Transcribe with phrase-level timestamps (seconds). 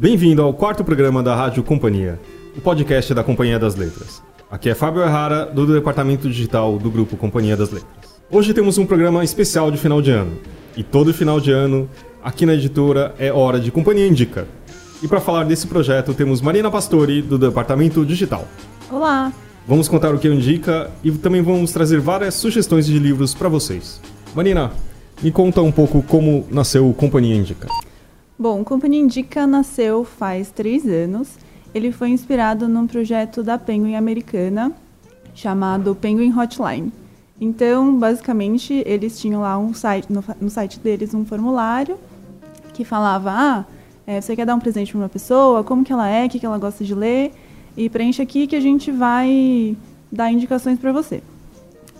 [0.00, 2.20] Bem-vindo ao quarto programa da Rádio Companhia,
[2.56, 4.22] o podcast da Companhia das Letras.
[4.48, 8.14] Aqui é Fábio Errara, do Departamento Digital do Grupo Companhia das Letras.
[8.30, 10.38] Hoje temos um programa especial de final de ano.
[10.76, 11.90] E todo final de ano,
[12.22, 14.46] aqui na editora, é hora de Companhia Indica.
[15.02, 18.46] E para falar desse projeto, temos Marina Pastori, do Departamento Digital.
[18.92, 19.32] Olá!
[19.66, 24.00] Vamos contar o que indica e também vamos trazer várias sugestões de livros para vocês.
[24.32, 24.70] Marina,
[25.20, 27.66] me conta um pouco como nasceu o Companhia Indica.
[28.40, 31.30] Bom, o Companhia Indica nasceu faz três anos.
[31.74, 34.72] Ele foi inspirado num projeto da Penguin americana
[35.34, 36.92] chamado Penguin Hotline.
[37.40, 41.98] Então, basicamente, eles tinham lá um site, no, no site deles um formulário
[42.74, 43.64] que falava: ah,
[44.06, 46.38] é, você quer dar um presente para uma pessoa, como que ela é, o que,
[46.38, 47.32] que ela gosta de ler,
[47.76, 49.76] e preenche aqui que a gente vai
[50.12, 51.24] dar indicações para você.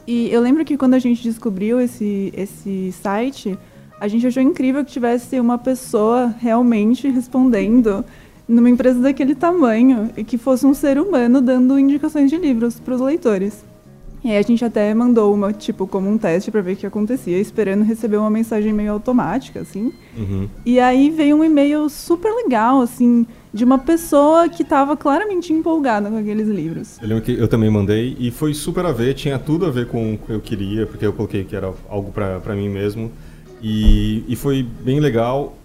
[0.06, 3.58] E eu lembro que quando a gente descobriu esse, esse site,
[4.00, 8.04] a gente achou incrível que tivesse uma pessoa realmente respondendo
[8.46, 12.94] numa empresa daquele tamanho e que fosse um ser humano dando indicações de livros para
[12.94, 13.64] os leitores.
[14.24, 16.86] E aí a gente até mandou uma, tipo, como um teste para ver o que
[16.86, 19.92] acontecia, esperando receber uma mensagem meio automática, assim.
[20.16, 20.48] Uhum.
[20.66, 23.24] E aí veio um e-mail super legal, assim,
[23.55, 26.98] de uma pessoa que estava claramente empolgada com aqueles livros.
[27.00, 29.86] Eu lembro que eu também mandei e foi super a ver, tinha tudo a ver
[29.86, 33.12] com o que eu queria, porque eu coloquei que era algo para mim mesmo.
[33.62, 35.56] E, e foi bem legal.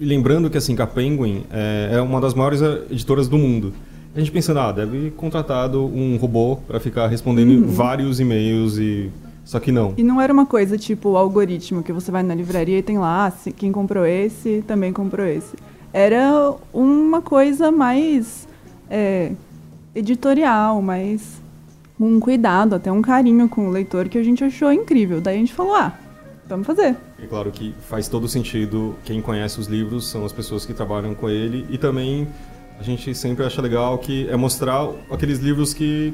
[0.00, 3.72] E lembrando que assim, que a Penguin é, é uma das maiores editoras do mundo.
[4.14, 7.68] A gente pensando, ah, deve contratado um robô para ficar respondendo uhum.
[7.68, 9.10] vários e-mails e
[9.44, 9.94] só que não.
[9.96, 13.26] E não era uma coisa tipo algoritmo que você vai na livraria e tem lá,
[13.28, 15.56] ah, quem comprou esse também comprou esse.
[15.92, 18.48] Era uma coisa mais
[18.90, 19.32] é,
[19.94, 21.40] editorial, mais
[21.98, 25.20] um cuidado, até um carinho com o leitor que a gente achou incrível.
[25.20, 25.92] Daí a gente falou, ah,
[26.46, 26.96] vamos fazer.
[27.22, 28.96] É claro que faz todo sentido.
[29.04, 32.26] Quem conhece os livros são as pessoas que trabalham com ele e também
[32.80, 36.12] a gente sempre acha legal que é mostrar aqueles livros que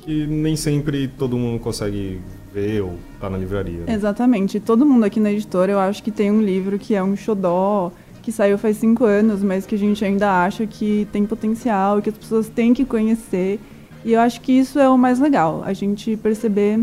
[0.00, 2.18] que nem sempre todo mundo consegue
[2.54, 3.80] ver ou tá na livraria.
[3.80, 3.92] Né?
[3.92, 4.58] Exatamente.
[4.58, 7.92] Todo mundo aqui na editora, eu acho que tem um livro que é um xodó,
[8.22, 12.08] que saiu faz cinco anos, mas que a gente ainda acha que tem potencial, que
[12.08, 13.60] as pessoas têm que conhecer.
[14.02, 16.80] E eu acho que isso é o mais legal, a gente perceber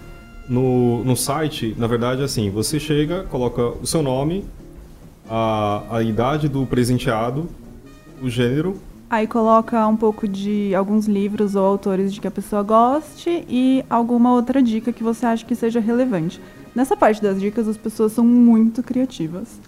[0.49, 4.45] no, no site, na verdade, assim, você chega, coloca o seu nome,
[5.29, 7.49] a, a idade do presenteado,
[8.21, 8.79] o gênero.
[9.09, 13.83] Aí coloca um pouco de alguns livros ou autores de que a pessoa goste e
[13.89, 16.41] alguma outra dica que você acha que seja relevante.
[16.75, 19.59] Nessa parte das dicas, as pessoas são muito criativas.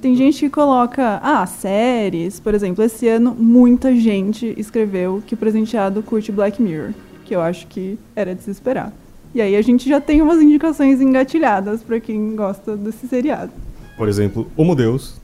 [0.00, 2.38] Tem gente que coloca, ah, séries.
[2.38, 6.92] Por exemplo, esse ano muita gente escreveu que o presenteado curte Black Mirror,
[7.24, 8.92] que eu acho que era de se esperar.
[9.34, 13.52] E aí a gente já tem umas indicações engatilhadas para quem gosta desse seriado.
[13.96, 15.20] Por exemplo, Homo Deus,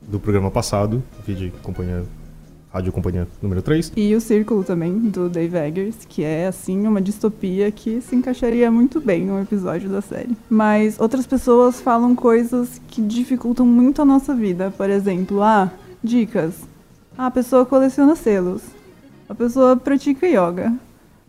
[0.00, 2.04] do programa passado, vídeo companhia
[2.74, 3.92] Rádio Companhia número 3.
[3.96, 8.68] E o Círculo também, do Dave Eggers, que é, assim, uma distopia que se encaixaria
[8.68, 10.36] muito bem num episódio da série.
[10.50, 14.74] Mas outras pessoas falam coisas que dificultam muito a nossa vida.
[14.76, 15.70] Por exemplo, ah,
[16.02, 16.62] dicas.
[17.16, 18.62] Ah, a pessoa coleciona selos.
[19.28, 20.74] A pessoa pratica yoga.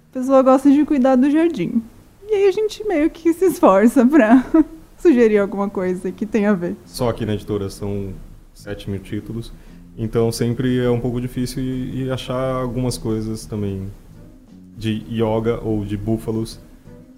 [0.09, 1.83] A pessoa gosta de cuidar do jardim.
[2.27, 4.43] E aí a gente meio que se esforça pra
[4.97, 6.75] sugerir alguma coisa que tenha a ver.
[6.87, 8.15] Só aqui na editora são
[8.55, 9.53] 7 mil títulos.
[9.97, 13.87] Então sempre é um pouco difícil e, e achar algumas coisas também
[14.77, 16.59] de yoga ou de búfalos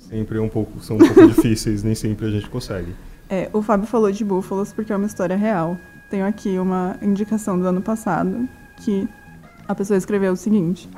[0.09, 2.93] sempre é um pouco são um pouco difíceis, nem sempre a gente consegue.
[3.29, 5.77] É, o Fábio falou de búfalos porque é uma história real.
[6.09, 8.47] Tenho aqui uma indicação do ano passado
[8.77, 9.07] que
[9.67, 10.89] a pessoa escreveu o seguinte: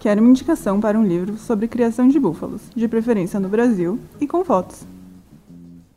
[0.00, 4.26] Quero uma indicação para um livro sobre criação de búfalos, de preferência no Brasil e
[4.26, 4.84] com fotos.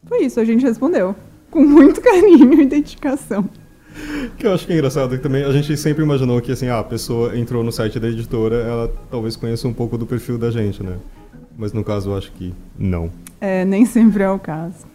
[0.06, 1.16] Foi isso, a gente respondeu.
[1.50, 3.50] Com muito carinho e dedicação.
[4.38, 6.80] Que eu acho que é engraçado que também a gente sempre imaginou que assim, ah,
[6.80, 10.50] a pessoa entrou no site da editora, ela talvez conheça um pouco do perfil da
[10.52, 10.96] gente, né?
[11.58, 13.12] Mas no caso eu acho que não.
[13.42, 14.86] É, nem sempre é o caso.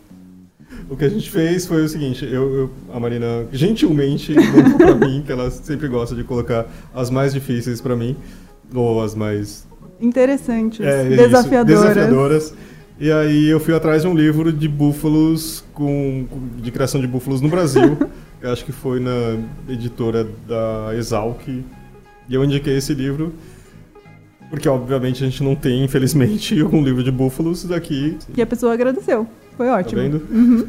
[0.88, 4.94] O que a gente fez foi o seguinte, eu, eu a Marina gentilmente mandou pra
[4.94, 8.16] mim, que ela sempre gosta de colocar as mais difíceis pra mim,
[8.74, 9.66] ou as mais...
[10.00, 11.80] Interessantes, É, isso, desafiadoras.
[11.80, 12.54] desafiadoras.
[12.98, 16.26] E aí eu fui atrás de um livro de búfalos, com,
[16.58, 17.96] de criação de búfalos no Brasil,
[18.44, 21.64] eu acho que foi na editora da Exalc, e
[22.28, 23.32] eu indiquei esse livro,
[24.50, 28.74] porque obviamente a gente não tem, infelizmente, um livro de búfalos daqui, E a pessoa
[28.74, 29.26] agradeceu.
[29.56, 30.02] Foi tá ótimo.
[30.02, 30.68] vendo?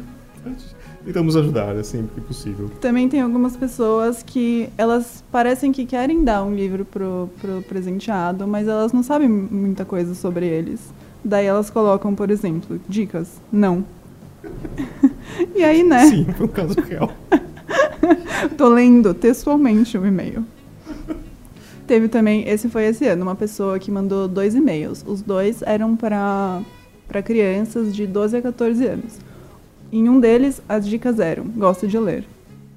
[1.04, 2.70] Tentamos ajudar, é sempre que possível.
[2.80, 8.46] Também tem algumas pessoas que elas parecem que querem dar um livro pro, pro presenteado,
[8.46, 10.80] mas elas não sabem muita coisa sobre eles.
[11.22, 13.40] Daí elas colocam, por exemplo, dicas.
[13.52, 13.84] Não.
[15.54, 16.06] e aí, né?
[16.06, 17.12] Sim, foi um caso real.
[18.56, 20.44] Tô lendo textualmente o e-mail.
[21.86, 25.04] Teve também, esse foi esse ano, uma pessoa que mandou dois e-mails.
[25.06, 26.62] Os dois eram para
[27.06, 29.18] para crianças de 12 a 14 anos.
[29.92, 32.24] Em um deles, as dicas eram: gosta de ler.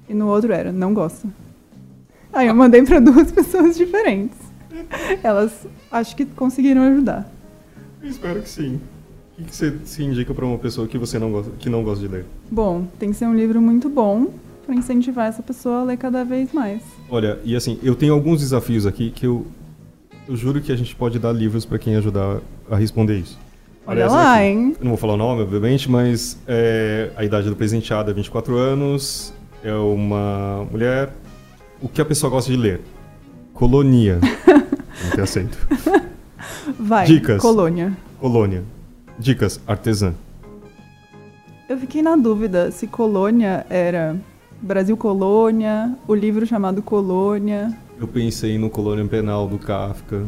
[0.08, 1.28] E no outro era: não gosta.
[2.32, 4.38] Aí eu mandei para duas pessoas diferentes.
[5.22, 7.30] Elas acho que conseguiram ajudar.
[8.00, 8.80] Eu espero que sim.
[9.32, 11.82] O que que você se indica para uma pessoa que você não gosta, que não
[11.82, 12.26] gosta de ler?
[12.50, 14.28] Bom, tem que ser um livro muito bom
[14.70, 16.80] para incentivar essa pessoa a ler cada vez mais.
[17.08, 19.44] Olha, e assim, eu tenho alguns desafios aqui que eu,
[20.28, 22.38] eu juro que a gente pode dar livros para quem ajudar
[22.70, 23.36] a responder isso.
[23.84, 24.76] Olha Aliás, lá, aqui, hein?
[24.80, 29.34] Não vou falar o nome, obviamente, mas é, a idade do presenteado é 24 anos,
[29.64, 31.12] é uma mulher.
[31.82, 32.80] O que a pessoa gosta de ler?
[33.52, 34.20] Colonia.
[35.02, 35.58] não tem acento.
[36.78, 37.06] Vai.
[37.06, 37.42] Dicas.
[37.42, 37.92] Colônia.
[38.20, 38.62] Colônia.
[39.18, 40.14] Dicas, artesã.
[41.68, 44.16] Eu fiquei na dúvida se Colônia era
[44.62, 47.76] Brasil Colônia, o livro chamado Colônia.
[47.98, 50.24] Eu pensei no Colônia Penal do Kafka.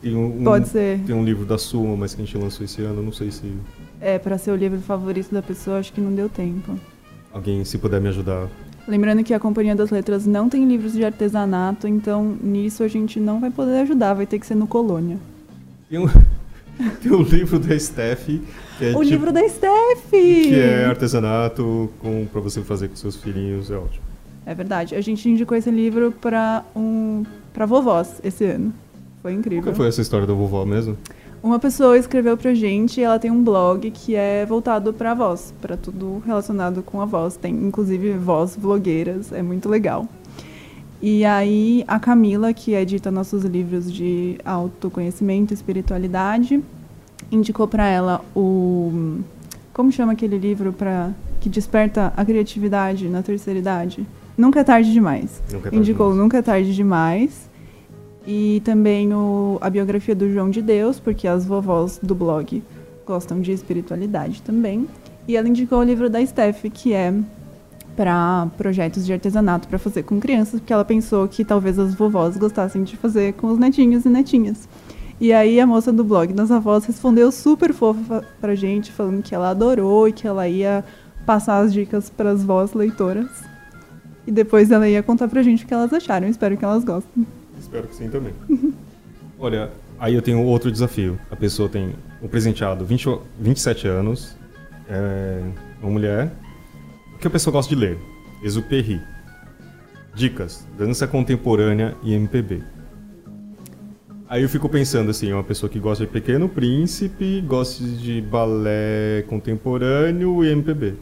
[0.00, 1.00] Tem um, Pode ser.
[1.00, 3.52] Tem um livro da Suma, mas que a gente lançou esse ano, não sei se
[4.00, 6.78] É, para ser o livro favorito da pessoa, acho que não deu tempo.
[7.32, 8.48] alguém, se puder me ajudar.
[8.88, 13.18] Lembrando que a Companhia das Letras não tem livros de artesanato, então nisso a gente
[13.18, 15.18] não vai poder ajudar, vai ter que ser no Colônia.
[15.90, 16.08] Tem um,
[17.02, 20.10] tem um livro da Steph, é, o tipo- livro da Steph!
[20.10, 24.04] que é artesanato com, pra você fazer com seus filhinhos, é ótimo.
[24.44, 24.94] É verdade.
[24.94, 28.72] A gente indicou esse livro para um para vovós esse ano.
[29.22, 29.64] Foi incrível.
[29.64, 30.96] Qual foi essa história da vovó mesmo?
[31.42, 35.52] Uma pessoa escreveu pra gente e ela tem um blog que é voltado pra voz,
[35.60, 37.36] pra tudo relacionado com a voz.
[37.36, 40.08] Tem inclusive voz vlogueiras, é muito legal.
[41.00, 46.62] E aí a Camila, que edita nossos livros de autoconhecimento e espiritualidade,
[47.30, 49.20] indicou pra ela o
[49.76, 54.06] como chama aquele livro para que desperta a criatividade na terceira idade?
[54.36, 55.42] Nunca é tarde demais.
[55.52, 57.50] Nunca é Indicou tarde Nunca é Tarde Demais.
[58.26, 62.62] E também o, a biografia do João de Deus, porque as vovós do blog
[63.06, 64.88] gostam de espiritualidade também.
[65.28, 67.12] E ela indicou o livro da Steph, que é
[67.96, 72.36] para projetos de artesanato para fazer com crianças, porque ela pensou que talvez as vovós
[72.36, 74.68] gostassem de fazer com os netinhos e netinhas.
[75.18, 79.34] E aí a moça do blog das avós respondeu super fofa pra gente, falando que
[79.34, 80.84] ela adorou e que ela ia
[81.24, 83.28] passar as dicas para as vós leitoras.
[84.26, 86.28] E depois ela ia contar pra gente o que elas acharam.
[86.28, 87.26] Espero que elas gostem.
[87.58, 88.34] Espero que sim também.
[89.38, 91.18] Olha, aí eu tenho outro desafio.
[91.30, 94.36] A pessoa tem o presenteado 20, o- 27 anos,
[94.88, 95.40] é
[95.80, 96.30] uma mulher.
[97.16, 97.98] O que a pessoa gosta de ler?
[98.42, 99.00] Exuperry.
[100.14, 102.62] Dicas: dança contemporânea e MPB.
[104.28, 108.20] Aí eu fico pensando assim, é uma pessoa que gosta de Pequeno Príncipe, gosta de
[108.20, 110.96] balé contemporâneo e MPB.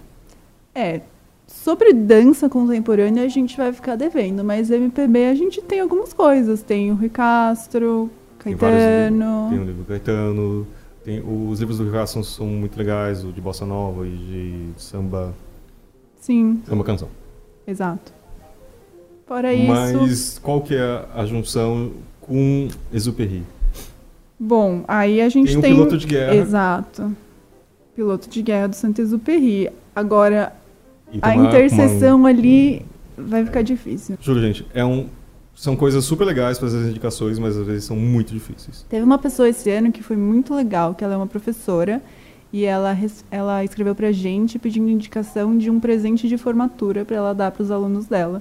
[0.73, 1.01] É,
[1.49, 6.63] sobre dança contemporânea a gente vai ficar devendo, mas MPB a gente tem algumas coisas.
[6.63, 8.57] Tem o Rui Castro, Tem.
[8.57, 9.49] Caetano.
[9.51, 10.67] Tem o livro Caetano,
[11.03, 14.11] tem, os livros do Ricardo são, são muito legais, o de Bossa Nova e
[14.75, 15.35] de samba,
[16.25, 17.09] Sim, samba canção.
[17.67, 18.11] exato.
[19.27, 23.43] Fora isso, Mas qual que é a junção com Exuperry?
[24.41, 25.75] bom, aí a gente Tem tem...
[25.75, 27.15] piloto de guerra Exato.
[27.95, 29.71] Piloto de guerra do Saint-Exupéry.
[29.95, 30.53] Agora,
[31.13, 32.85] e tem a uma- interseção uma- ali
[33.19, 34.17] vai ficar difícil.
[34.21, 35.07] Juro, gente, é um,
[35.55, 38.85] são coisas super legais para as indicações, mas às vezes são muito difíceis.
[38.89, 42.03] Teve uma pessoa esse ano que foi muito legal, que ela é uma professora
[42.55, 42.97] e ela,
[43.33, 47.65] ela escreveu pra gente pedindo indicação de um presente de formatura para ela dar para
[47.65, 48.41] os alunos dela.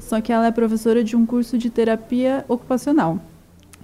[0.00, 3.20] Só que ela é professora de um curso de terapia ocupacional.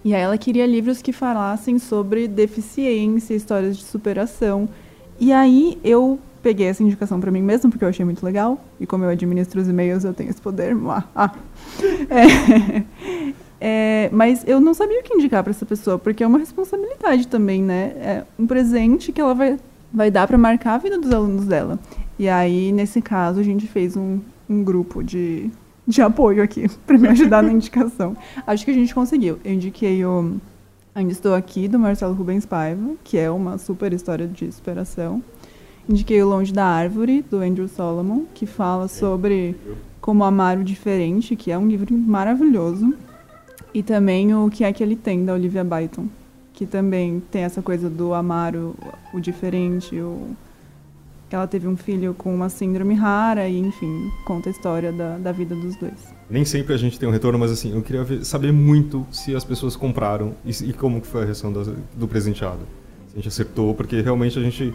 [0.02, 4.70] E aí ela queria livros que falassem sobre deficiência, histórias de superação.
[5.20, 8.64] E aí eu peguei essa indicação para mim mesmo, porque eu achei muito legal.
[8.80, 10.74] E como eu administro os e-mails, eu tenho esse poder.
[11.14, 11.30] Ah.
[12.10, 12.82] É,
[13.60, 17.26] é, mas eu não sabia o que indicar para essa pessoa, porque é uma responsabilidade
[17.26, 17.92] também, né?
[17.96, 19.58] É um presente que ela vai,
[19.92, 21.78] vai dar para marcar a vida dos alunos dela.
[22.18, 25.50] E aí, nesse caso, a gente fez um, um grupo de,
[25.86, 28.16] de apoio aqui para me ajudar na indicação.
[28.46, 29.38] Acho que a gente conseguiu.
[29.44, 30.36] Eu indiquei o
[30.94, 35.22] Ainda Estou Aqui, do Marcelo Rubens Paiva, que é uma super história de superação.
[35.88, 39.56] Indiquei o Longe da Árvore, do Andrew Solomon, que fala sobre
[40.00, 42.94] como amar o diferente, que é um livro maravilhoso.
[43.74, 46.06] E também o que é que ele tem, da Olivia Byton,
[46.52, 48.74] que também tem essa coisa do amar o,
[49.12, 50.30] o diferente, o...
[51.30, 55.32] ela teve um filho com uma síndrome rara e, enfim, conta a história da, da
[55.32, 56.12] vida dos dois.
[56.28, 59.34] Nem sempre a gente tem um retorno, mas assim, eu queria ver, saber muito se
[59.34, 62.60] as pessoas compraram e, e como foi a reação do, do presenteado.
[63.08, 64.74] Se a gente acertou, porque realmente a gente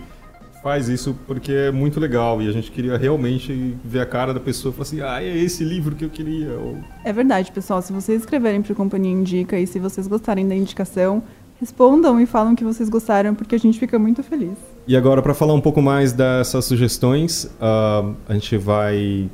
[0.63, 4.39] faz isso porque é muito legal e a gente queria realmente ver a cara da
[4.39, 6.53] pessoa e falar assim, ah, é esse livro que eu queria.
[6.53, 6.77] Ou...
[7.03, 7.81] É verdade, pessoal.
[7.81, 11.21] Se vocês escreverem para a Companhia Indica e se vocês gostarem da indicação,
[11.59, 14.57] respondam e falam que vocês gostaram, porque a gente fica muito feliz.
[14.87, 19.29] E agora, para falar um pouco mais dessas sugestões, uh, a gente vai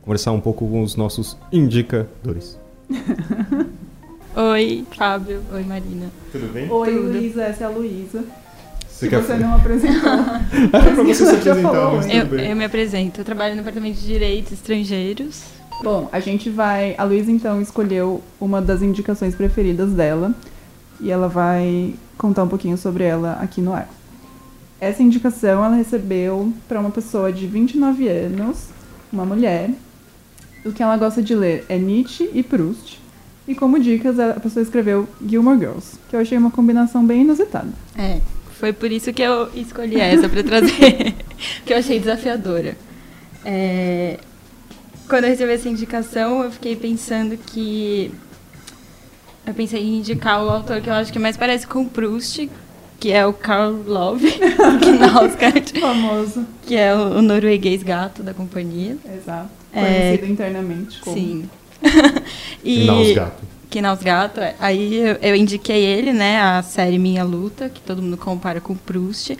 [0.00, 2.58] conversar um pouco com os nossos indicadores.
[4.34, 5.42] Oi, Fábio.
[5.52, 6.06] Oi, Marina.
[6.32, 6.70] Tudo bem?
[6.70, 7.08] Oi, Tudo.
[7.08, 7.42] Luísa.
[7.42, 8.24] Essa é a Luísa.
[9.00, 10.12] Você que você não apresentou.
[10.12, 13.22] é pra você se Já apresentar, mas Eu, eu me apresento.
[13.22, 15.42] Eu trabalho no Departamento de Direitos Estrangeiros.
[15.82, 16.94] Bom, a gente vai.
[16.98, 20.34] A Luísa então escolheu uma das indicações preferidas dela
[21.00, 23.88] e ela vai contar um pouquinho sobre ela aqui no ar.
[24.78, 28.66] Essa indicação ela recebeu para uma pessoa de 29 anos,
[29.10, 29.70] uma mulher.
[30.62, 33.00] O que ela gosta de ler é Nietzsche e Proust.
[33.48, 37.70] E como dicas, a pessoa escreveu Gilmore Girls, que eu achei uma combinação bem inusitada.
[37.96, 38.20] É,
[38.60, 41.14] foi por isso que eu escolhi essa para trazer,
[41.64, 42.76] que eu achei desafiadora.
[43.42, 44.18] É,
[45.08, 48.12] quando eu recebi essa indicação, eu fiquei pensando que
[49.46, 52.50] eu pensei em indicar o autor que eu acho que mais parece com Proust,
[53.00, 54.30] que é o Karl Love
[54.84, 56.46] Knausgaard, Famoso.
[56.66, 58.98] que é o, o norueguês gato da companhia.
[59.16, 59.48] Exato.
[59.72, 61.16] É, Conhecido internamente como.
[61.16, 61.50] Sim.
[62.62, 62.86] E...
[63.70, 64.54] Knausgaard, é.
[64.58, 68.74] aí eu, eu indiquei ele, né, a série Minha Luta, que todo mundo compara com
[68.74, 69.36] Proust.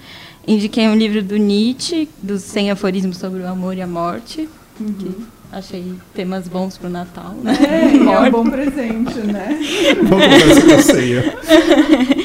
[0.47, 5.17] Indiquei um livro do Nietzsche, dos 100 aforismos sobre o amor e a morte, que
[5.53, 7.57] achei temas bons pro Natal, né?
[7.69, 9.59] É, é um bom presente, né?
[10.77, 11.35] A ceia.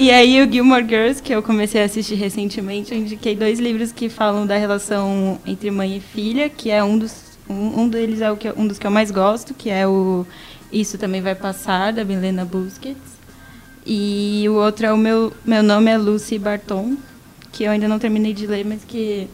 [0.00, 3.90] E aí o Gilmore Girls, que eu comecei a assistir recentemente, eu indiquei dois livros
[3.90, 7.12] que falam da relação entre mãe e filha, que é um dos
[7.50, 9.88] um, um deles é o que eu- um dos que eu mais gosto, que é
[9.88, 10.24] o
[10.72, 13.18] Isso também vai passar da Milena Busquets.
[13.86, 16.96] E o outro é o meu meu nome é Lucy Barton,
[17.52, 19.28] que eu ainda não terminei de ler, mas que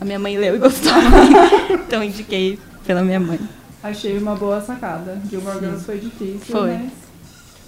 [0.00, 0.92] a minha mãe leu e gostou.
[1.86, 3.38] então indiquei pela minha mãe.
[3.82, 5.20] Achei uma boa sacada.
[5.30, 5.58] Gilmore.
[5.60, 6.72] Girls foi difícil, Foi.
[6.72, 6.90] mas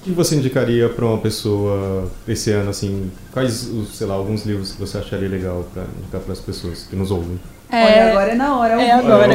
[0.01, 4.45] O que você indicaria para uma pessoa esse ano, assim, quais, os, sei lá, alguns
[4.45, 7.39] livros que você acharia legal para indicar para as pessoas que nos ouvem?
[7.71, 8.83] olha, agora é na hora.
[8.83, 9.35] é agora.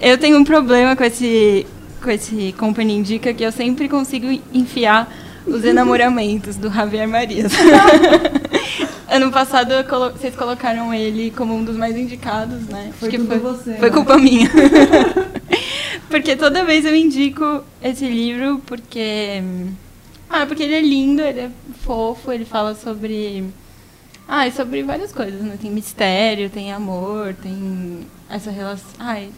[0.00, 1.66] É, Eu tenho um problema com esse,
[2.02, 5.10] com esse Company Indica que eu sempre consigo enfiar
[5.46, 7.52] os enamoramentos do Javier Marias.
[9.08, 12.92] ano passado colo- vocês colocaram ele como um dos mais indicados, né?
[12.98, 13.94] Foi Acho que foi, você, foi né?
[13.94, 14.48] culpa minha.
[16.08, 19.42] porque toda vez eu indico esse livro porque.
[20.28, 21.50] Ah, porque ele é lindo, ele é
[21.82, 23.44] fofo, ele fala sobre.
[24.28, 25.58] Ah, sobre várias coisas, né?
[25.60, 28.90] Tem mistério, tem amor, tem essa relação.
[28.98, 29.30] Ai.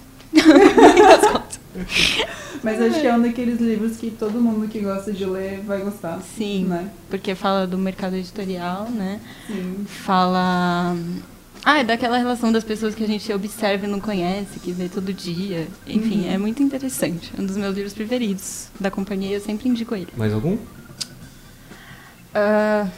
[2.62, 5.80] Mas acho que é um daqueles livros que todo mundo que gosta de ler vai
[5.80, 6.20] gostar.
[6.36, 6.66] Sim.
[6.66, 6.88] Né?
[7.10, 9.20] Porque fala do mercado editorial, né?
[9.46, 9.84] Sim.
[9.86, 10.96] Fala.
[11.64, 14.88] Ah, é daquela relação das pessoas que a gente observa e não conhece, que vê
[14.88, 15.68] todo dia.
[15.86, 17.32] Enfim, é muito interessante.
[17.36, 20.08] É um dos meus livros preferidos da companhia, eu sempre indico ele.
[20.16, 20.58] Mais algum?
[22.34, 22.88] Ah,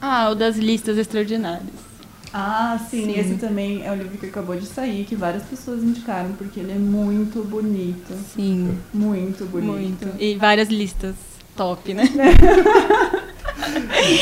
[0.00, 1.89] ah, o das listas extraordinárias.
[2.32, 3.18] Ah, sim, Sim.
[3.18, 6.72] Esse também é o livro que acabou de sair, que várias pessoas indicaram, porque ele
[6.72, 8.14] é muito bonito.
[8.34, 10.06] Sim, Muito bonito.
[10.06, 10.08] muito.
[10.18, 11.14] E várias listas
[11.56, 12.04] top, né?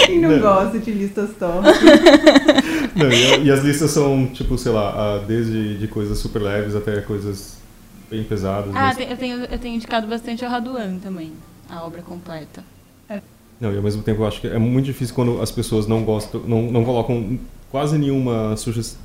[0.07, 0.41] Quem não Não.
[0.41, 1.65] gosta de listas top?
[2.97, 7.01] Não, e, e as listas são, tipo, sei lá, desde de coisas super leves até
[7.01, 7.59] coisas
[8.11, 8.71] bem pesadas.
[8.75, 11.33] Ah, mas- tem- eu tenho, eu tenho indicado bastante o Raduan também,
[11.69, 12.65] a obra completa.
[13.61, 16.03] Não, e ao mesmo tempo eu acho que é muito difícil quando as pessoas não
[16.05, 17.39] gostam, não, não colocam
[17.71, 18.55] quase nenhuma,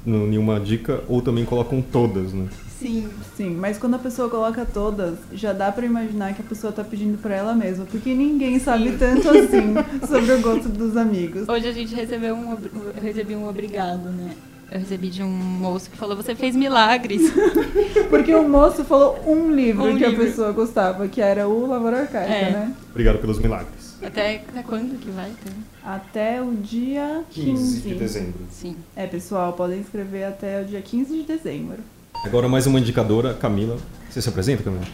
[0.06, 2.48] nenhuma dica ou também colocam todas, né?
[2.80, 3.10] Sim.
[3.36, 6.84] Sim, mas quando a pessoa coloca todas, já dá para imaginar que a pessoa tá
[6.84, 8.98] pedindo para ela mesma, porque ninguém sabe Sim.
[8.98, 9.74] tanto assim
[10.08, 11.48] sobre o gosto dos amigos.
[11.50, 14.32] Hoje a gente recebeu um, eu recebi um obrigado, né?
[14.72, 17.32] Eu recebi de um moço que falou: Você fez milagres.
[18.10, 20.24] Porque o moço falou um livro um que livro.
[20.24, 22.52] a pessoa gostava, que era o Lavoura Arcaica, é.
[22.52, 22.74] né?
[22.90, 23.98] Obrigado pelos milagres.
[24.02, 25.73] Até, até quando que vai ter?
[25.86, 27.52] Até o dia 15.
[27.52, 28.40] 15 de dezembro.
[28.50, 28.76] Sim.
[28.96, 31.80] É, pessoal, podem escrever até o dia 15 de dezembro.
[32.24, 33.78] Agora mais uma indicadora, Camila.
[34.10, 34.86] Você se apresenta, Camila?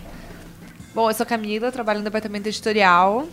[0.95, 3.27] Bom, eu sou Camila, trabalho no departamento editorial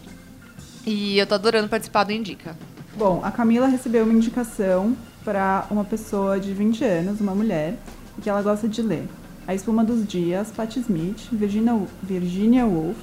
[0.85, 2.55] e eu tô adorando participar do Indica.
[2.95, 4.95] Bom, a Camila recebeu uma indicação
[5.25, 7.79] para uma pessoa de 20 anos, uma mulher,
[8.23, 9.09] que ela gosta de ler.
[9.47, 11.73] A Espuma dos Dias, Patti Smith, Virginia,
[12.03, 12.97] Virginia Woolf,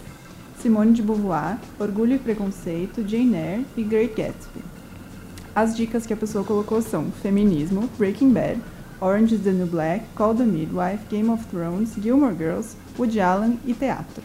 [0.63, 4.63] Simone de Beauvoir, Orgulho e Preconceito, Jane Eyre e Great Gatsby.
[5.53, 8.61] As dicas que a pessoa colocou são Feminismo, Breaking Bad,
[9.01, 13.59] Orange is the New Black, Call the Midwife, Game of Thrones, Gilmore Girls, Woody Allen
[13.65, 14.23] e teatro.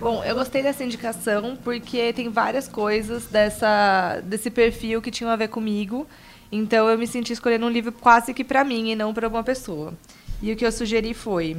[0.00, 5.36] Bom, eu gostei dessa indicação porque tem várias coisas dessa, desse perfil que tinham a
[5.36, 6.06] ver comigo.
[6.50, 9.44] Então eu me senti escolhendo um livro quase que para mim e não para alguma
[9.44, 9.92] pessoa.
[10.40, 11.58] E o que eu sugeri foi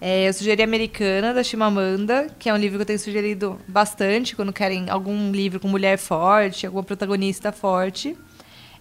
[0.00, 4.36] é, eu sugeri Americana, da Chimamanda, que é um livro que eu tenho sugerido bastante
[4.36, 8.16] quando querem algum livro com mulher forte, alguma protagonista forte.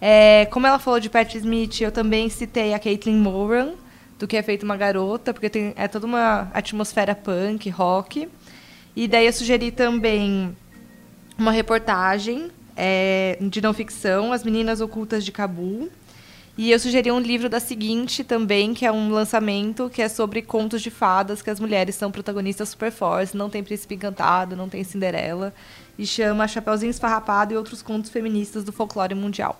[0.01, 3.73] É, como ela falou de Pat Smith, eu também citei a Caitlin Moran,
[4.19, 8.27] do que é feito uma garota, porque tem, é toda uma atmosfera punk, rock.
[8.95, 10.55] E daí eu sugeri também
[11.37, 15.89] uma reportagem é, de não ficção, As Meninas Ocultas de Cabul.
[16.57, 20.41] E eu sugeri um livro da seguinte também, que é um lançamento que é sobre
[20.41, 24.69] contos de fadas, que as mulheres são protagonistas super fortes, não tem príncipe encantado, não
[24.69, 25.53] tem Cinderela,
[25.99, 29.59] e chama Chapeuzinho Esfarrapado e outros contos feministas do folclore mundial.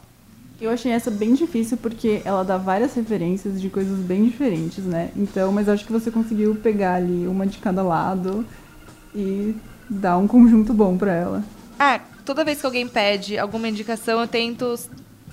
[0.59, 5.11] Eu achei essa bem difícil porque ela dá várias referências de coisas bem diferentes, né?
[5.17, 8.45] Então, mas acho que você conseguiu pegar ali uma de cada lado
[9.13, 9.53] e
[9.89, 11.43] dar um conjunto bom para ela.
[11.77, 14.79] É, toda vez que alguém pede alguma indicação, eu tento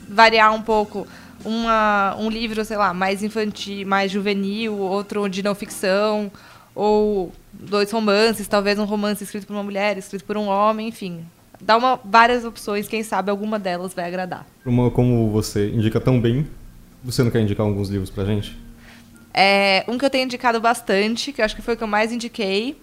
[0.09, 1.07] variar um pouco.
[1.44, 6.30] Uma, um livro, sei lá, mais infantil, mais juvenil, outro de não ficção,
[6.75, 11.25] ou dois romances, talvez um romance escrito por uma mulher, escrito por um homem, enfim
[11.62, 14.47] dá uma, várias opções, quem sabe alguma delas vai agradar.
[14.67, 16.47] Uma, como você indica tão bem,
[17.02, 18.56] você não quer indicar alguns livros pra gente?
[19.32, 21.88] É, um que eu tenho indicado bastante, que eu acho que foi o que eu
[21.88, 22.76] mais indiquei,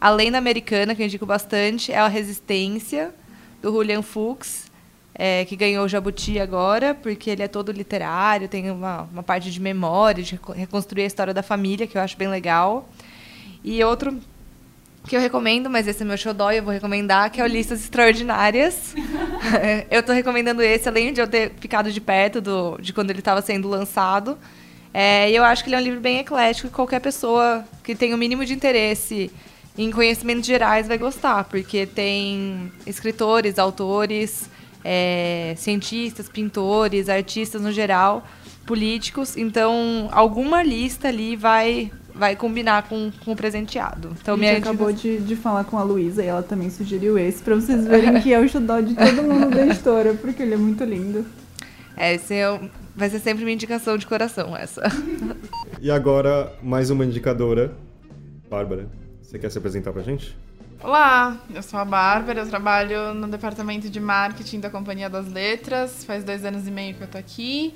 [0.00, 3.12] além da americana, que eu indico bastante, é A Resistência,
[3.62, 4.65] do Julian Fuchs,
[5.18, 9.50] é, que ganhou o Jabuti agora, porque ele é todo literário, tem uma, uma parte
[9.50, 12.86] de memória, de reconstruir a história da família, que eu acho bem legal.
[13.64, 14.20] E outro
[15.08, 17.46] que eu recomendo, mas esse é meu xodó e eu vou recomendar, que é o
[17.46, 18.94] Listas Extraordinárias.
[19.90, 23.20] eu estou recomendando esse, além de eu ter ficado de perto do, de quando ele
[23.20, 24.36] estava sendo lançado.
[24.92, 28.14] É, eu acho que ele é um livro bem eclético e qualquer pessoa que tenha
[28.14, 29.30] o mínimo de interesse
[29.78, 34.48] em conhecimentos gerais vai gostar, porque tem escritores, autores,
[34.88, 38.24] é, cientistas, pintores, artistas no geral,
[38.64, 39.36] políticos.
[39.36, 44.16] Então, alguma lista ali vai vai combinar com, com o presenteado.
[44.22, 47.42] Então, a gente acabou de, de falar com a Luísa e ela também sugeriu esse,
[47.42, 50.56] para vocês verem que é o xodó de todo mundo da história, porque ele é
[50.56, 51.26] muito lindo.
[51.94, 54.80] É, esse é, vai ser sempre uma indicação de coração, essa.
[55.78, 57.74] E agora, mais uma indicadora.
[58.48, 58.88] Bárbara,
[59.20, 60.34] você quer se apresentar pra gente?
[60.86, 66.04] Olá, eu sou a Bárbara, eu trabalho no departamento de marketing da Companhia das Letras.
[66.04, 67.74] Faz dois anos e meio que eu tô aqui.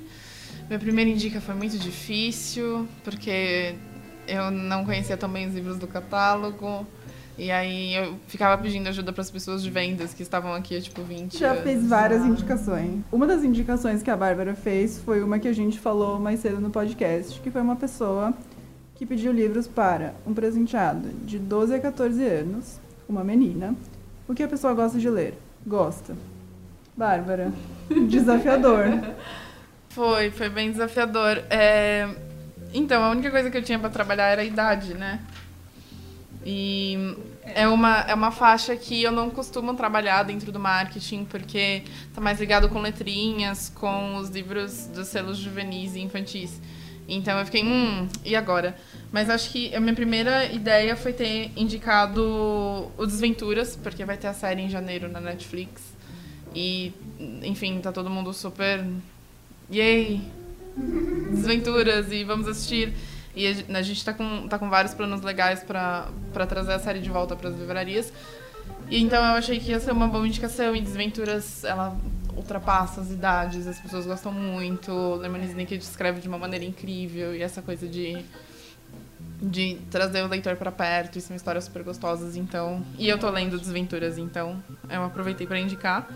[0.69, 3.75] Minha primeira indica foi muito difícil, porque
[4.25, 6.87] eu não conhecia também os livros do catálogo.
[7.37, 10.81] E aí eu ficava pedindo ajuda para as pessoas de vendas que estavam aqui há
[10.81, 11.63] tipo 20 Já anos.
[11.63, 13.01] fez várias indicações.
[13.11, 16.61] Uma das indicações que a Bárbara fez foi uma que a gente falou mais cedo
[16.61, 18.33] no podcast, que foi uma pessoa
[18.95, 22.79] que pediu livros para um presenteado de 12 a 14 anos,
[23.11, 23.75] uma menina.
[24.27, 25.37] O que a pessoa gosta de ler?
[25.67, 26.15] Gosta.
[26.95, 27.51] Bárbara,
[28.07, 28.85] desafiador.
[29.89, 31.43] Foi, foi bem desafiador.
[31.49, 32.09] É,
[32.73, 35.19] então, a única coisa que eu tinha para trabalhar era a idade, né?
[36.45, 41.83] E é uma, é uma faixa que eu não costumo trabalhar dentro do marketing, porque
[42.07, 46.59] está mais ligado com letrinhas, com os livros dos selos juvenis e infantis.
[47.07, 48.75] Então eu fiquei, hum, e agora?
[49.11, 54.27] Mas acho que a minha primeira ideia foi ter indicado o Desventuras, porque vai ter
[54.27, 55.81] a série em janeiro na Netflix.
[56.55, 56.93] E,
[57.43, 58.85] enfim, tá todo mundo super.
[59.71, 60.21] Yay!
[61.31, 62.93] desventuras e vamos assistir.
[63.35, 66.09] E a gente está com, tá com vários planos legais para
[66.47, 68.11] trazer a série de volta para as livrarias.
[68.89, 70.75] E então eu achei que ia ser uma boa indicação.
[70.75, 71.95] E Desventuras, ela
[72.35, 74.91] ultrapassa as idades, as pessoas gostam muito.
[75.15, 78.23] Lemon Snicket escreve de uma maneira incrível e essa coisa de
[79.41, 82.85] de trazer o leitor para perto, e são histórias super gostosas, então.
[82.97, 86.07] E eu tô lendo Desventuras, então eu aproveitei para indicar.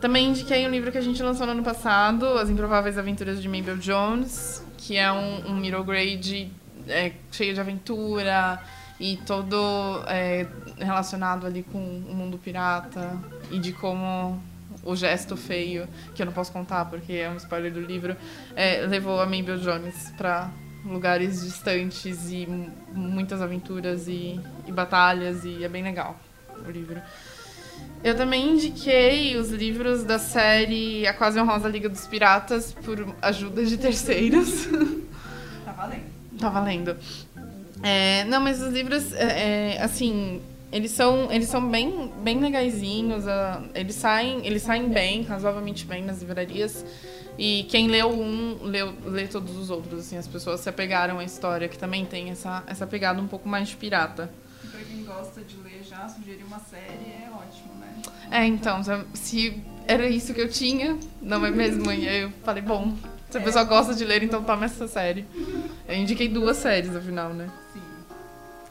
[0.00, 3.48] Também indiquei um livro que a gente lançou no ano passado, As Improváveis Aventuras de
[3.48, 6.50] Mabel Jones, que é um, um middle grade
[6.88, 8.60] é, cheio de aventura
[8.98, 10.46] e todo é,
[10.78, 13.18] relacionado ali com o mundo pirata
[13.50, 14.42] e de como
[14.82, 18.16] o gesto feio, que eu não posso contar porque é um spoiler do livro,
[18.56, 20.50] é, levou a Mabel Jones para
[20.84, 22.48] lugares distantes e
[22.92, 26.18] muitas aventuras e, e batalhas e é bem legal
[26.66, 27.00] o livro.
[28.02, 33.64] Eu também indiquei os livros da série A Quase Honrosa Liga dos Piratas por ajuda
[33.64, 34.66] de terceiros.
[35.64, 36.38] Tá valendo.
[36.38, 36.96] Tá valendo.
[37.82, 40.40] É, não, mas os livros, é, é, assim,
[40.72, 43.24] eles são, eles são bem, bem legaisinhos.
[43.24, 46.84] Uh, eles, saem, eles saem bem, razoavelmente bem nas livrarias.
[47.38, 50.00] E quem leu um, leu, lê todos os outros.
[50.00, 53.48] Assim, as pessoas se apegaram à história, que também tem essa, essa pegada um pouco
[53.48, 54.30] mais de pirata.
[54.62, 58.02] E pra quem gosta de ler já, sugerir uma série é ótimo, né?
[58.30, 58.80] É, então,
[59.14, 61.90] se era isso que eu tinha, não é mesmo?
[61.90, 62.94] E aí eu falei, bom,
[63.28, 65.24] se a pessoa gosta de ler, então toma essa série.
[65.88, 67.48] Eu indiquei duas séries, afinal, né?
[67.72, 67.80] Sim.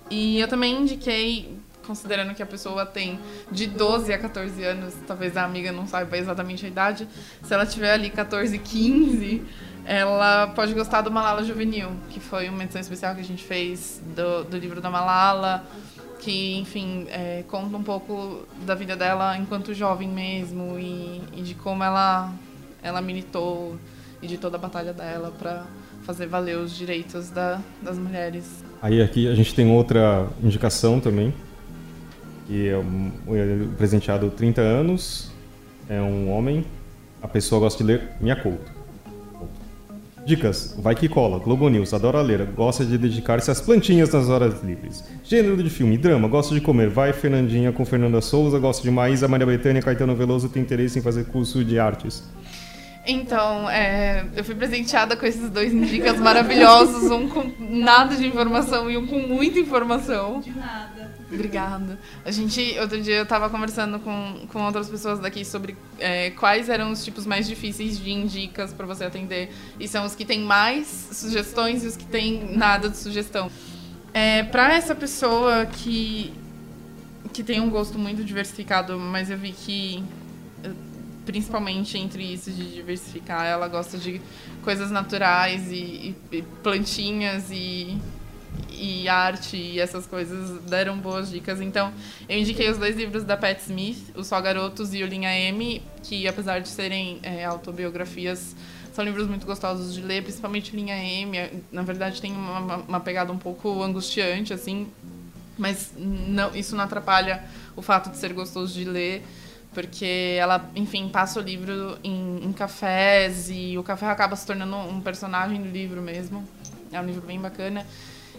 [0.10, 1.58] E eu também indiquei,
[1.90, 3.20] considerando que a pessoa tem
[3.52, 7.08] de 12 a 14 anos, talvez a amiga não saiba exatamente a idade,
[7.42, 9.42] se ela tiver ali 14, 15,
[9.86, 14.00] ela pode gostar do Malala Juvenil, que foi uma edição especial que a gente fez
[14.16, 15.66] do, do livro da Malala,
[16.20, 21.56] que, enfim, é, conta um pouco da vida dela enquanto jovem mesmo e, e de
[21.56, 22.32] como ela,
[22.84, 23.80] ela militou
[24.22, 25.66] e de toda a batalha dela para
[26.04, 28.64] fazer valer os direitos da, das mulheres.
[28.80, 31.34] Aí aqui a gente tem outra indicação também,
[32.50, 35.32] que é um, um presenteado 30 anos,
[35.88, 36.66] é um homem,
[37.22, 38.72] a pessoa gosta de ler Minha Couto.
[40.26, 44.64] Dicas: Vai que cola, Globo News, adora ler, gosta de dedicar-se às plantinhas nas horas
[44.64, 45.04] livres.
[45.24, 46.90] Gênero de filme: drama, gosta de comer.
[46.90, 51.04] Vai Fernandinha com Fernanda Souza, gosta de Maísa, Maria Bethânia, Caetano Veloso, tem interesse em
[51.04, 52.24] fazer curso de artes.
[53.06, 58.90] Então, é, eu fui presenteada com esses dois dicas maravilhosos, um com nada de informação
[58.90, 60.42] e um com muita informação.
[60.42, 60.99] De nada.
[61.32, 62.00] Obrigada.
[62.26, 66.70] A gente, outro dia eu estava conversando com, com outras pessoas daqui sobre é, quais
[66.70, 69.52] eram os tipos mais difíceis de dicas para você atender.
[69.80, 73.52] E são os que têm mais sugestões e os que têm nada de sugestão.
[74.12, 76.34] É, para essa pessoa que,
[77.32, 80.04] que tem um gosto muito diversificado, mas eu vi que
[81.26, 84.20] principalmente entre isso de diversificar, ela gosta de
[84.64, 87.96] coisas naturais e, e plantinhas e
[88.72, 91.62] e arte e essas coisas deram boas dicas.
[91.62, 91.94] Então,
[92.28, 95.82] eu indiquei os dois livros da Pat Smith, Os Só Garotos e o Linha M,
[96.04, 98.56] que apesar de serem é, autobiografias,
[98.94, 101.64] são livros muito gostosos de ler, principalmente Linha M.
[101.72, 104.88] Na verdade, tem uma, uma pegada um pouco angustiante, assim,
[105.58, 107.44] mas não, isso não atrapalha
[107.76, 109.24] o fato de ser gostoso de ler
[109.74, 114.76] porque ela, enfim, passa o livro em, em, cafés e o café acaba se tornando
[114.76, 116.44] um personagem do livro mesmo.
[116.92, 117.86] É um livro bem bacana.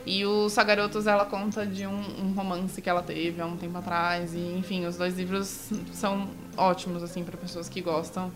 [0.06, 3.78] E o Sagarotos, ela conta de um, um, romance que ela teve há um tempo
[3.78, 4.34] atrás.
[4.34, 8.30] E, enfim, os dois livros são ótimos, assim, para pessoas que gostam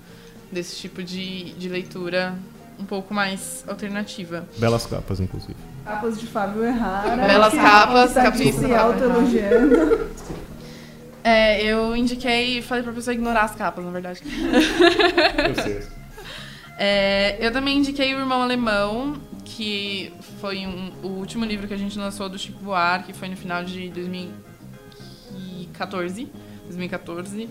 [0.52, 2.34] desse tipo de, de leitura
[2.78, 4.46] um pouco mais alternativa.
[4.58, 5.56] Belas capas, inclusive.
[5.84, 7.26] Capas de Fábio Errara.
[7.26, 10.10] Belas capas, capas se auto-elogiando.
[11.22, 14.20] É, eu indiquei e falei pra pessoa ignorar as capas, na verdade.
[14.22, 15.82] Eu sei.
[16.76, 21.76] É, eu também indiquei o Irmão Alemão, que foi um, o último livro que a
[21.76, 26.28] gente lançou do Chico Buarque, que foi no final de 2014.
[26.64, 27.50] 2014.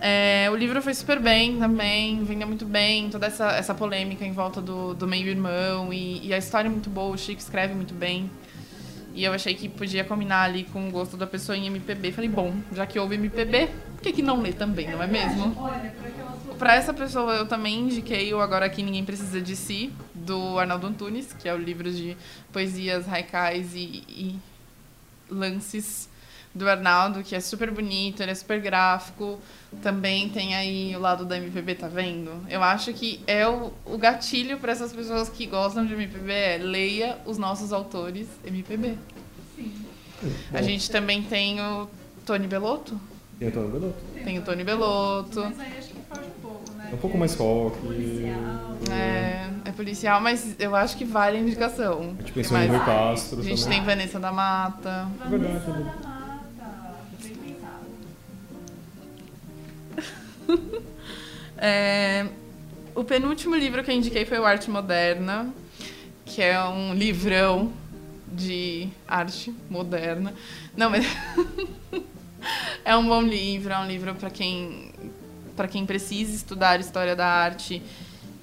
[0.00, 4.32] É, o livro foi super bem também, vendeu muito bem, toda essa, essa polêmica em
[4.32, 7.92] volta do, do meio-irmão e, e, a história é muito boa, o Chico escreve muito
[7.92, 8.30] bem.
[9.12, 12.12] E eu achei que podia combinar ali com o gosto da pessoa em MPB.
[12.12, 15.54] Falei, bom, já que houve MPB, por que, que não ler também, não é mesmo?
[15.58, 15.92] Olha,
[16.60, 19.90] Pra essa pessoa eu também indiquei o Agora Aqui Ninguém Precisa de Si,
[20.30, 22.16] do Arnaldo Antunes, que é o livro de
[22.52, 24.38] poesias, haikais e, e
[25.28, 26.08] lances
[26.54, 29.40] do Arnaldo, que é super bonito, ele é super gráfico.
[29.82, 32.30] Também tem aí o lado da MPB, tá vendo?
[32.48, 36.58] Eu acho que é o, o gatilho para essas pessoas que gostam de MPB é
[36.58, 38.96] leia os nossos autores MPB.
[39.56, 39.72] Sim.
[40.52, 41.88] A gente também tem o
[42.24, 43.00] Tony Belotto.
[43.40, 43.94] Tem o Tony Belotto.
[44.22, 45.40] Tem o Tony Belotto.
[45.40, 46.88] Mas aí acho que foge um pouco, né?
[46.92, 47.78] É um pouco mais rock.
[47.78, 48.76] Policial.
[48.92, 52.00] É, é policial, mas eu acho que vale a indicação.
[52.00, 53.78] A gente Tem pensou em Rui Castro A gente também.
[53.78, 55.08] tem Vanessa da Mata.
[55.28, 55.84] Verdade, é verdade.
[55.84, 56.96] Mata.
[57.22, 57.86] Bem pensado.
[61.62, 62.26] É,
[62.94, 65.52] o penúltimo livro que eu indiquei foi o Arte Moderna,
[66.24, 67.70] que é um livrão
[68.32, 70.32] de arte moderna.
[70.74, 71.04] Não, mas
[72.84, 74.90] é um bom livro, é um livro para quem
[75.56, 77.82] para quem precisa estudar história da arte.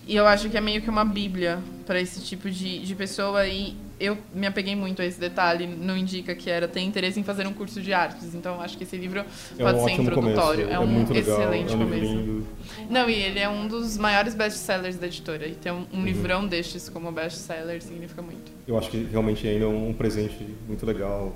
[0.05, 3.45] E eu acho que é meio que uma bíblia para esse tipo de, de pessoa
[3.47, 7.23] e eu me apeguei muito a esse detalhe, não indica que era ter interesse em
[7.23, 8.35] fazer um curso de artes.
[8.35, 9.19] Então acho que esse livro
[9.57, 10.65] É pode um ser introdutório.
[10.65, 10.73] começo.
[10.75, 12.43] É um muito legal, excelente é um começo.
[12.89, 15.47] Não, e ele é um dos maiores best-sellers da editora.
[15.47, 16.05] E ter um, um Uhum.
[16.05, 18.51] livrão destes como best-seller significa muito.
[18.67, 21.35] Eu acho que realmente ainda é um presente muito legal.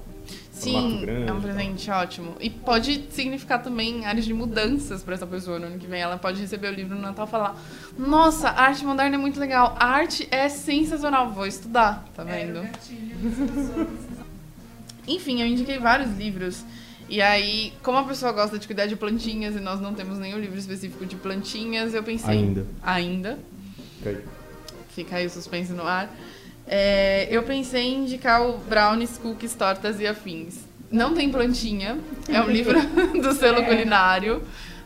[0.64, 1.42] Sim, grande é um tal.
[1.42, 2.36] presente ótimo.
[2.40, 6.02] E pode significar também áreas de mudanças para essa pessoa no ano que vem.
[6.02, 7.60] Ela pode receber o livro no Natal e falar:
[7.98, 9.76] Nossa, a arte moderna é muito legal.
[9.80, 12.06] A arte é sensacional, vou estudar.
[12.16, 12.62] Tá vendo?
[15.08, 16.64] Enfim, eu indiquei vários livros.
[17.10, 20.40] E aí, como a pessoa gosta de cuidar de plantinhas e nós não temos nenhum
[20.40, 22.38] livro específico de plantinhas, eu pensei.
[22.38, 22.66] Ainda.
[22.82, 23.40] Ainda.
[23.98, 24.24] Fica aí.
[24.96, 26.10] Fica aí o suspense no ar.
[26.68, 30.60] É, eu pensei em indicar o Brownies, Cookies, Tortas e Afins.
[30.92, 31.98] Não tem plantinha,
[32.28, 32.78] é um livro
[33.22, 34.42] do selo culinário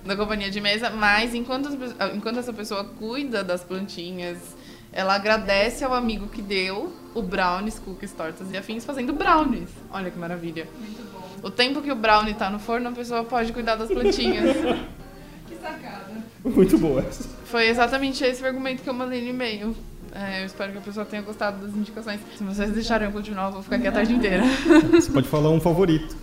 [0.06, 1.70] da companhia de mesa, mas enquanto,
[2.14, 4.38] enquanto essa pessoa cuida das plantinhas,
[4.94, 9.70] ela agradece ao amigo que deu o Brownies, Cookies, Tortas e Afins fazendo brownies.
[9.92, 10.68] Olha que maravilha.
[11.42, 14.56] O tempo que o brownie tá no forno, a pessoa pode cuidar das plantinhas.
[16.44, 17.28] Muito boa essa.
[17.46, 19.76] Foi exatamente esse o argumento que eu mandei no e-mail.
[20.16, 22.22] É, eu espero que a pessoa tenha gostado das indicações.
[22.38, 24.44] Se vocês deixarem eu continuar, eu vou ficar aqui a tarde inteira.
[24.94, 26.16] Você pode falar um favorito.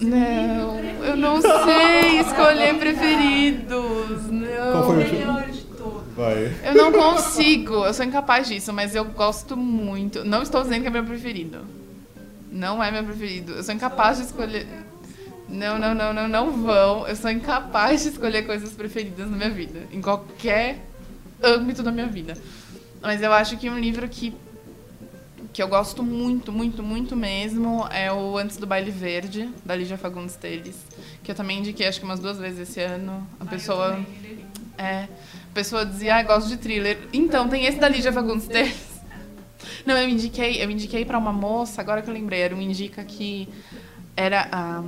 [0.00, 4.30] Não, eu não sei escolher preferidos.
[4.30, 4.72] Não.
[4.72, 5.64] Qual foi o último?
[6.16, 6.52] Vai.
[6.64, 10.24] Eu não consigo, eu sou incapaz disso, mas eu gosto muito.
[10.24, 11.58] Não estou dizendo que é meu preferido.
[12.50, 13.52] Não é meu preferido.
[13.52, 14.66] Eu sou incapaz de escolher.
[15.48, 17.06] Não, não, não, não, não vão.
[17.06, 19.82] Eu sou incapaz de escolher coisas preferidas na minha vida.
[19.92, 20.78] Em qualquer
[21.44, 22.34] âmbito da minha vida.
[23.02, 24.32] Mas eu acho que um livro que,
[25.52, 29.98] que eu gosto muito, muito, muito mesmo é o Antes do Baile Verde, da Lígia
[29.98, 30.76] Fagundes Teles.
[31.22, 33.26] Que eu também indiquei acho que umas duas vezes esse ano.
[33.38, 34.00] A pessoa.
[34.78, 35.06] É.
[35.50, 36.98] A pessoa dizia, ah, gosto de thriller.
[37.12, 38.94] Então, tem esse da Lígia Fagundes Teles.
[39.86, 43.04] Não, eu indiquei, eu indiquei para uma moça, agora que eu lembrei, era um indica
[43.04, 43.48] que
[44.16, 44.82] era a,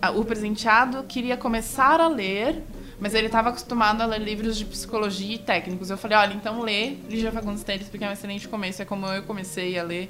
[0.00, 2.62] a- o presenteado queria começar a ler,
[3.02, 5.90] mas ele estava acostumado a ler livros de psicologia e técnicos.
[5.90, 9.06] Eu falei, olha, então lê Lígia Fagundes Teles, porque é um excelente começo, é como
[9.06, 10.08] eu comecei a ler.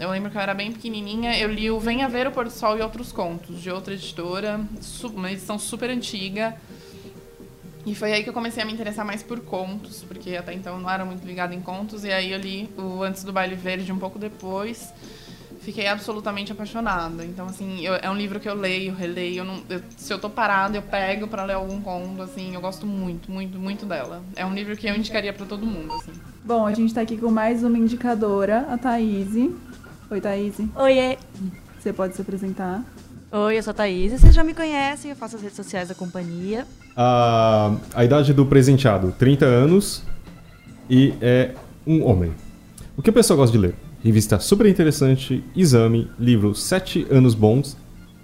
[0.00, 2.50] Eu lembro que eu era bem pequenininha, eu li o Venha Ver o Pôr do
[2.50, 4.58] Sol e Outros Contos, de outra editora,
[5.14, 6.56] uma edição super antiga.
[7.84, 10.76] E foi aí que eu comecei a me interessar mais por contos, porque até então
[10.76, 12.04] eu não era muito ligada em contos.
[12.04, 14.94] E aí eu li o Antes do Baile Verde um pouco depois.
[15.60, 17.24] Fiquei absolutamente apaixonada.
[17.24, 19.38] Então, assim, eu- é um livro que eu leio, releio.
[19.40, 22.54] eu não- eu- se eu tô parada, eu pego pra ler algum conto, assim.
[22.54, 24.22] Eu gosto muito, muito, muito dela.
[24.36, 26.12] É um livro que eu indicaria pra todo mundo, assim.
[26.44, 29.34] Bom, a gente tá aqui com mais uma indicadora, a Thaís.
[30.10, 30.54] Oi, Thaís.
[30.76, 31.18] Oiê!
[31.78, 32.82] Você pode se apresentar.
[33.30, 34.12] Oi, eu sou a Thaís.
[34.12, 36.66] Vocês já me conhecem, eu faço as redes sociais da companhia.
[36.96, 40.02] A, a idade do presenteado, 30 anos
[40.88, 41.54] e é
[41.86, 42.32] um homem.
[42.96, 43.74] O que a pessoa gosta de ler?
[44.02, 47.76] Revista super interessante, Exame, livro Sete Anos Bons,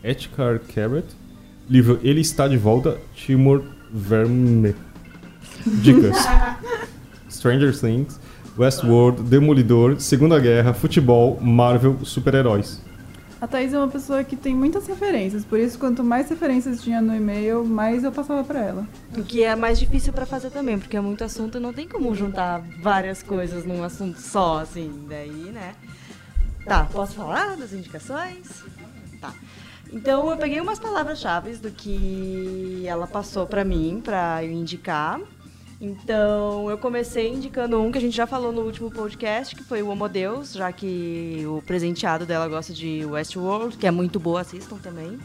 [0.04, 1.08] Etcar Carrot,
[1.68, 4.74] livro Ele Está de Volta, Timor Verme.
[5.66, 6.16] Dicas:
[7.28, 8.20] Stranger Things,
[8.56, 12.83] Westworld, Demolidor, Segunda Guerra, Futebol, Marvel, Super-Heróis.
[13.44, 17.02] A Thaís é uma pessoa que tem muitas referências, por isso quanto mais referências tinha
[17.02, 18.88] no e-mail, mais eu passava pra ela.
[19.14, 22.14] O que é mais difícil pra fazer também, porque é muito assunto não tem como
[22.14, 25.04] juntar várias coisas num assunto só, assim.
[25.10, 25.74] Daí, né?
[26.64, 28.64] Tá, posso falar das indicações?
[29.20, 29.34] Tá.
[29.92, 35.20] Então eu peguei umas palavras-chave do que ela passou pra mim, pra eu indicar.
[35.84, 39.82] Então, eu comecei indicando um que a gente já falou no último podcast, que foi
[39.82, 44.40] o Homo Deus, já que o presenteado dela gosta de Westworld, que é muito boa,
[44.40, 45.18] assistam também.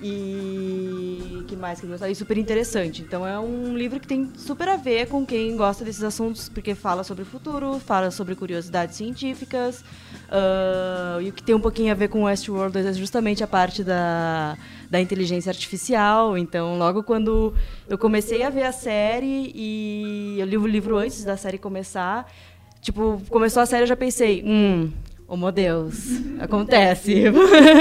[0.00, 2.14] E que mais que eu gostei?
[2.14, 3.02] Super interessante.
[3.02, 6.74] Então é um livro que tem super a ver com quem gosta desses assuntos, porque
[6.74, 9.84] fala sobre o futuro, fala sobre curiosidades científicas.
[10.30, 13.82] ah, e o que tem um pouquinho a ver com Westworld é justamente a parte
[13.82, 14.56] da,
[14.88, 16.38] da inteligência artificial.
[16.38, 17.52] Então, logo quando
[17.88, 22.30] eu comecei a ver a série e eu li o livro antes da série começar,
[22.80, 24.92] tipo, começou a série eu já pensei, hum,
[25.30, 26.06] Oh, meu Deus,
[26.40, 27.24] acontece.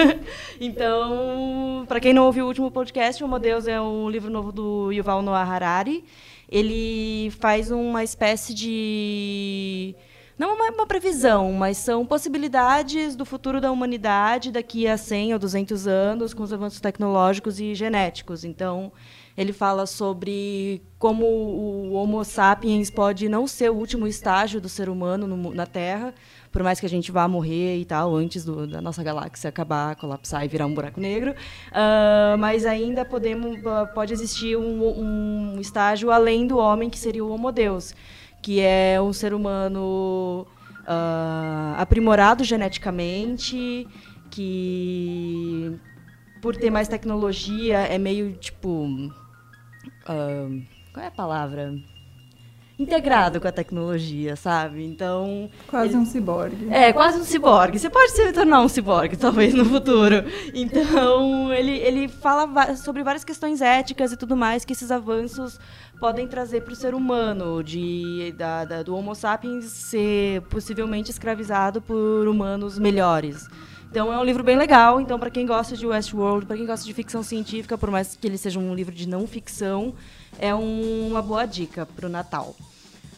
[0.60, 4.52] então, para quem não ouviu o último podcast, O Meu Deus é um livro novo
[4.52, 6.04] do Yuval Noah Harari.
[6.50, 9.96] Ele faz uma espécie de
[10.38, 15.40] não uma, uma previsão, mas são possibilidades do futuro da humanidade daqui a 100 ou
[15.40, 18.44] 200 anos com os avanços tecnológicos e genéticos.
[18.44, 18.92] Então,
[19.38, 24.90] ele fala sobre como o Homo sapiens pode não ser o último estágio do ser
[24.90, 26.14] humano no, na Terra,
[26.52, 29.96] por mais que a gente vá morrer e tal, antes do, da nossa galáxia acabar,
[29.96, 33.60] colapsar e virar um buraco negro, uh, mas ainda podemos,
[33.94, 37.94] pode existir um, um estágio além do homem, que seria o Homo Deus
[38.42, 40.48] que é um ser humano
[40.84, 43.88] uh, aprimorado geneticamente,
[44.30, 45.78] que
[46.42, 48.70] por ter mais tecnologia é meio tipo.
[48.70, 51.76] Uh, qual é a palavra?
[52.80, 54.86] Integrado com a tecnologia, sabe?
[54.86, 55.50] Então.
[55.68, 55.98] Quase ele...
[55.98, 56.68] um ciborgue.
[56.70, 57.80] É, quase um ciborgue.
[57.80, 60.24] Você pode se tornar um ciborgue, talvez, no futuro.
[60.54, 65.60] Então, ele, ele fala sobre várias questões éticas e tudo mais que esses avanços
[66.00, 71.82] podem trazer para o ser humano, de, da, da, do Homo sapiens ser possivelmente escravizado
[71.82, 73.48] por humanos melhores.
[73.90, 75.02] Então é um livro bem legal.
[75.02, 78.28] Então para quem gosta de Westworld, para quem gosta de ficção científica, por mais que
[78.28, 79.94] ele seja um livro de não ficção,
[80.38, 82.56] é um, uma boa dica para o Natal.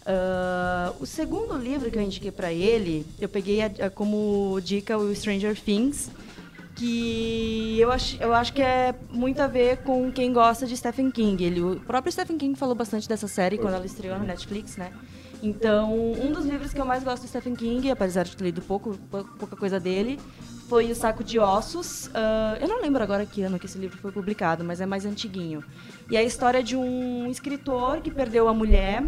[0.02, 4.98] Uh, o segundo livro que eu indiquei para ele, eu peguei a, a, como dica
[4.98, 6.10] o Stranger Things,
[6.76, 11.12] que eu acho, eu acho que é muito a ver com quem gosta de Stephen
[11.12, 11.44] King.
[11.44, 14.92] Ele, o próprio Stephen King falou bastante dessa série quando ela estreou na Netflix, né?
[15.42, 18.62] Então, um dos livros que eu mais gosto do Stephen King, apesar de ter lido
[18.62, 20.20] pouco, pouca coisa dele,
[20.68, 22.08] foi O Saco de Ossos.
[22.08, 25.06] Uh, eu não lembro agora que ano que esse livro foi publicado, mas é mais
[25.06, 25.64] antiguinho.
[26.10, 29.04] E é a história de um escritor que perdeu a mulher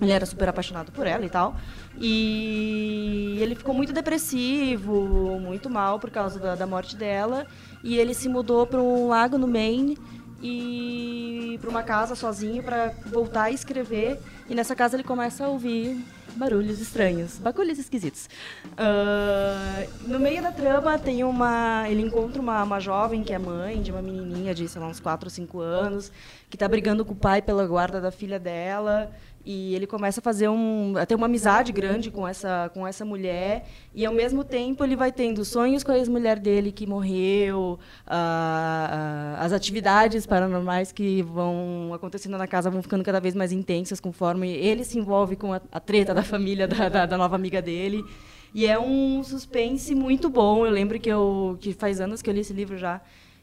[0.00, 1.56] ele era super apaixonado por ela e tal.
[2.00, 7.46] E ele ficou muito depressivo, muito mal por causa da, da morte dela.
[7.82, 9.98] E ele se mudou para um lago no Maine
[10.42, 14.18] e para uma casa sozinho para voltar a escrever.
[14.48, 16.04] E nessa casa ele começa a ouvir
[16.36, 18.28] barulhos estranhos, bagulhos esquisitos.
[18.66, 23.82] Uh, no meio da trama tem uma, ele encontra uma, uma jovem que é mãe
[23.82, 26.12] de uma menininha de sei lá uns 4 ou 5 anos
[26.48, 29.10] que está brigando com o pai pela guarda da filha dela.
[29.50, 33.02] E ele começa a fazer um, a ter uma amizade grande com essa, com essa
[33.02, 33.66] mulher.
[33.94, 39.50] E ao mesmo tempo ele vai tendo sonhos com a ex-mulher dele que morreu, as
[39.50, 44.84] atividades paranormais que vão acontecendo na casa vão ficando cada vez mais intensas conforme ele
[44.84, 48.04] se envolve com a, a treta da família da, da, da nova amiga dele.
[48.52, 50.66] E é um suspense muito bom.
[50.66, 53.00] Eu lembro que eu que faz anos que eu li esse livro já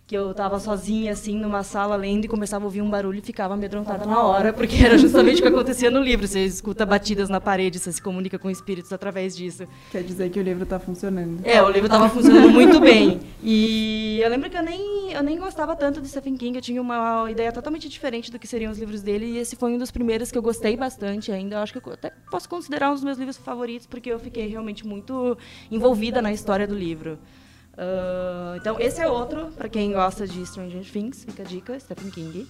[0.08, 3.22] que eu estava sozinha, assim, numa sala lendo e começava a ouvir um barulho e
[3.22, 6.28] ficava amedrontada na hora, porque era justamente o que acontecia no livro.
[6.28, 9.64] Você escuta batidas na parede, você se comunica com espíritos através disso.
[9.92, 11.42] Quer dizer que o livro está funcionando.
[11.44, 13.20] É, o livro estava funcionando muito bem.
[13.44, 16.80] E eu lembro que eu nem, eu nem gostava tanto de Stephen King, eu tinha
[16.80, 19.90] uma ideia totalmente diferente do que seriam os livros dele, e esse foi um dos
[19.90, 21.56] primeiros que eu gostei bastante ainda.
[21.56, 24.48] Eu acho que eu até posso considerar um dos meus livros favoritos, porque eu fiquei
[24.48, 25.36] realmente muito
[25.72, 27.18] envolvida na história do livro.
[27.76, 32.10] Uh, então, esse é outro, para quem gosta de Stranger Things, fica a dica, Stephen
[32.10, 32.48] King.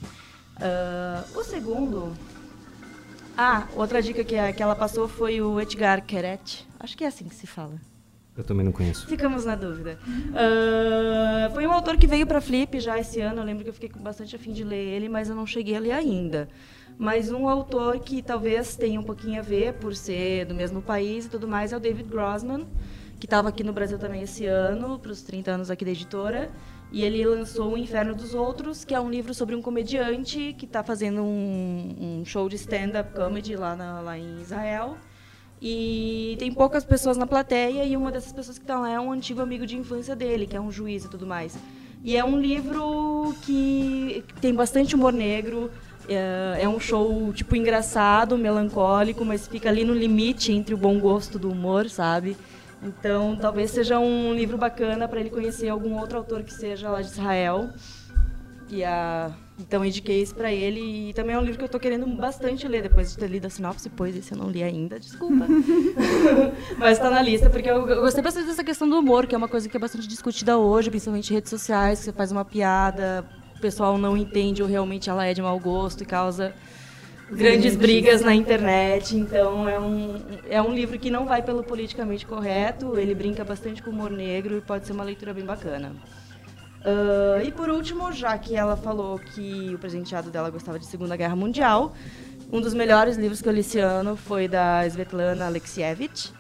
[0.58, 2.14] Uh, o segundo.
[3.38, 6.66] Ah, outra dica que, que ela passou foi o Edgar Queret.
[6.80, 7.74] Acho que é assim que se fala.
[8.38, 9.08] Eu também não conheço.
[9.08, 9.98] Ficamos na dúvida.
[10.06, 13.42] Uh, foi um autor que veio para Flip já esse ano.
[13.42, 15.80] Eu lembro que eu fiquei bastante afim de ler ele, mas eu não cheguei a
[15.80, 16.48] ler ainda.
[16.98, 21.26] Mas um autor que talvez tenha um pouquinho a ver, por ser do mesmo país
[21.26, 22.66] e tudo mais, é o David Grossman
[23.26, 26.52] que estava aqui no Brasil também esse ano, para os 30 anos aqui da editora.
[26.92, 30.66] E ele lançou O Inferno dos Outros, que é um livro sobre um comediante que
[30.66, 34.96] está fazendo um, um, show de stand-up comedy lá, na, lá em Israel.
[35.60, 39.12] E tem poucas pessoas na plateia, e uma dessas pessoas que estão lá é um
[39.12, 41.58] antigo amigo de infância dele, que é um juiz e tudo mais.
[42.04, 45.72] E é um livro que tem bastante humor negro,
[46.08, 51.00] é, é um show, tipo, engraçado, melancólico, mas fica ali no limite entre o bom
[51.00, 52.38] gosto do humor, sabe?
[52.86, 57.02] Então, talvez seja um livro bacana para ele conhecer algum outro autor que seja lá
[57.02, 57.70] de Israel.
[58.70, 61.80] E a então indiquei isso para ele e também é um livro que eu estou
[61.80, 65.00] querendo bastante ler depois de ter lido a sinopse, pois esse eu não li ainda,
[65.00, 65.46] desculpa.
[66.78, 69.38] Mas está na lista porque eu, eu, gostei bastante dessa questão do humor, que é
[69.38, 72.44] uma coisa que é bastante discutida hoje, principalmente em redes sociais, que você faz uma
[72.44, 76.54] piada, o pessoal não entende ou realmente ela é de mau gosto e causa
[77.32, 79.16] grandes brigas na internet.
[79.16, 80.16] Então é um,
[80.50, 84.12] é um livro que não vai pelo politicamente correto, ele brinca bastante com o humor
[84.12, 85.94] negro e pode ser uma leitura bem bacana.
[86.82, 91.16] Uh, e por último, já que ela falou que o presenteado dela gostava de Segunda
[91.16, 91.96] Guerra Mundial,
[92.52, 96.32] um dos melhores livros que eu li esse ano foi da Svetlana Alexievich,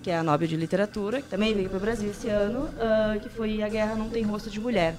[0.00, 3.18] que é a Nobel de Literatura, que também veio para o Brasil esse ano, uh,
[3.20, 4.94] que foi A Guerra Não Tem Rosto de Mulher.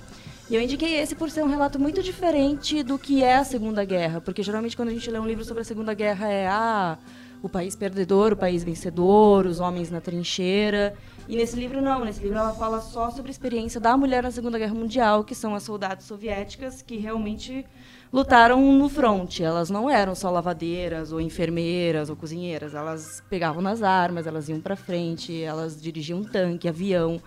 [0.49, 3.85] E eu indiquei esse por ser um relato muito diferente do que é a Segunda
[3.85, 6.97] Guerra, porque geralmente quando a gente lê um livro sobre a Segunda Guerra é ah,
[7.39, 10.95] o país perdedor, o país vencedor, os homens na trincheira.
[11.27, 14.31] E nesse livro não, nesse livro ela fala só sobre a experiência da mulher na
[14.31, 17.63] Segunda Guerra Mundial, que são as soldadas soviéticas que realmente
[18.11, 19.43] lutaram no fronte.
[19.43, 24.59] Elas não eram só lavadeiras ou enfermeiras ou cozinheiras, elas pegavam nas armas, elas iam
[24.59, 27.21] para frente, elas dirigiam tanque, avião.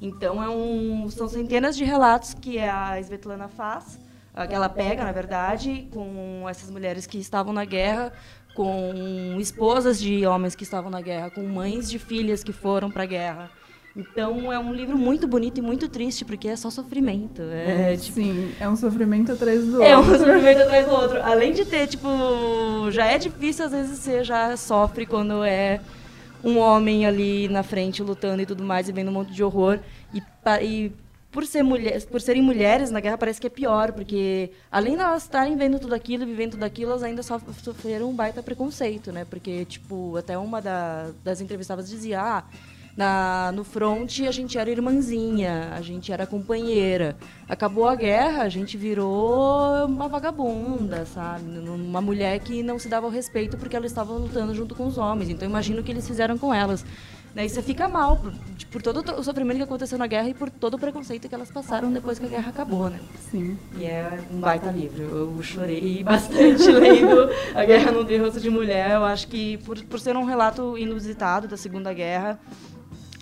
[0.00, 3.98] Então é um, são centenas de relatos que a Svetlana faz,
[4.48, 8.12] que ela pega, na verdade, com essas mulheres que estavam na guerra,
[8.54, 13.04] com esposas de homens que estavam na guerra, com mães de filhas que foram para
[13.04, 13.50] a guerra.
[13.96, 17.40] Então é um livro muito bonito e muito triste, porque é só sofrimento.
[17.40, 19.86] É, é tipo, Sim, é um sofrimento atrás do outro.
[19.86, 21.22] É um sofrimento atrás do outro.
[21.22, 22.08] Além de ter, tipo,
[22.90, 25.80] já é difícil, às vezes você já sofre quando é
[26.46, 29.80] um homem ali na frente lutando e tudo mais, e vendo um monte de horror.
[30.14, 30.22] E,
[30.62, 30.92] e
[31.32, 35.02] por, ser mulher, por serem mulheres na guerra parece que é pior, porque além de
[35.02, 39.26] elas estarem vendo tudo aquilo, vivendo tudo aquilo, elas ainda sofreram um baita preconceito, né?
[39.28, 42.44] Porque, tipo, até uma da, das entrevistadas dizia, ah,
[42.96, 47.14] na, no front a gente era irmãzinha, a gente era companheira.
[47.48, 51.44] Acabou a guerra, a gente virou uma vagabunda, sabe?
[51.68, 54.96] Uma mulher que não se dava o respeito porque ela estava lutando junto com os
[54.96, 55.28] homens.
[55.28, 56.84] Então imagino o que eles fizeram com elas.
[57.34, 58.32] Daí você fica mal por,
[58.70, 61.50] por, todo o sofrimento que aconteceu na guerra e por todo o preconceito que elas
[61.50, 62.98] passaram depois que a guerra acabou, né?
[63.30, 63.58] Sim.
[63.76, 65.02] E é um baita livro.
[65.02, 68.92] Eu chorei bastante lendo A Guerra Não Tem Rosto de Mulher.
[68.92, 72.40] Eu acho que por, por ser um relato inusitado da Segunda Guerra,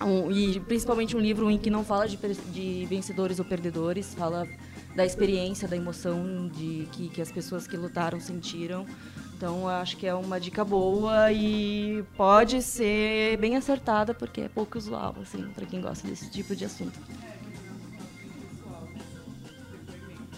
[0.04, 4.46] um, e principalmente um livro em que não fala de, de, vencedores ou perdedores, fala
[4.94, 8.86] da experiência, da emoção de que, que as pessoas que lutaram sentiram.
[9.36, 14.78] Então, acho que é uma dica boa e pode ser bem acertada, porque é pouco
[14.78, 16.98] usual, assim, para quem gosta desse tipo de assunto.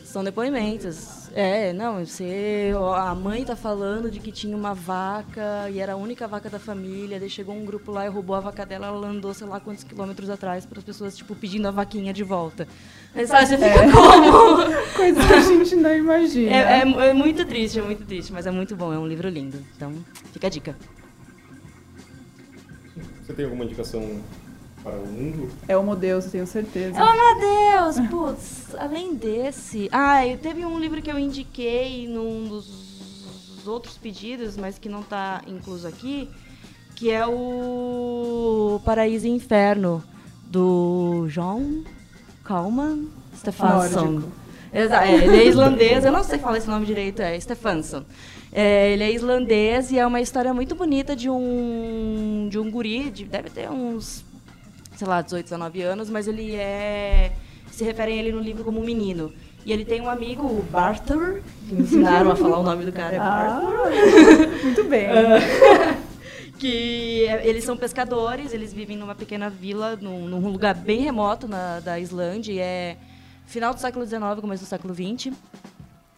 [0.04, 1.25] São depoimentos.
[1.38, 2.72] É, não, você.
[2.96, 6.58] A mãe tá falando de que tinha uma vaca e era a única vaca da
[6.58, 7.20] família.
[7.20, 9.84] Daí chegou um grupo lá e roubou a vaca dela, ela andou sei lá quantos
[9.84, 12.66] quilômetros atrás para as pessoas, tipo, pedindo a vaquinha de volta.
[13.14, 13.84] Aí sabe, você fica é.
[13.92, 14.56] como?
[14.96, 16.50] Coisa que a gente não imagina.
[16.50, 19.28] É, é, é muito triste, é muito triste, mas é muito bom, é um livro
[19.28, 19.62] lindo.
[19.76, 19.92] Então,
[20.32, 20.74] fica a dica.
[23.26, 24.22] Você tem alguma indicação
[24.86, 25.50] para o mundo?
[25.66, 26.96] É o Deus, tenho certeza.
[26.96, 28.08] É o Deus!
[28.08, 29.88] Putz, além desse.
[29.90, 35.00] Ah, eu teve um livro que eu indiquei num dos outros pedidos, mas que não
[35.00, 36.30] está incluso aqui,
[36.94, 40.04] que é o Paraíso e Inferno,
[40.44, 41.82] do John
[42.44, 44.22] Kalman Stefansson.
[44.72, 48.04] Exato, é, ele é islandês, eu não sei falar esse nome direito, é Stefansson.
[48.52, 53.10] É, ele é islandês e é uma história muito bonita de um, de um guri,
[53.10, 54.24] de, deve ter uns
[54.96, 57.32] sei lá, 18, 19 anos, mas ele é.
[57.70, 59.32] Se referem a ele no livro como um menino.
[59.64, 62.92] E ele tem um amigo, o Barthur, que me ensinaram a falar o nome do
[62.92, 63.16] cara.
[63.16, 63.60] É ah,
[64.62, 65.08] muito bem.
[66.58, 71.46] que é, eles são pescadores, eles vivem numa pequena vila, num, num lugar bem remoto
[71.48, 72.62] na, da Islândia.
[72.62, 72.96] é
[73.46, 75.32] final do século XIX, começo do século XX.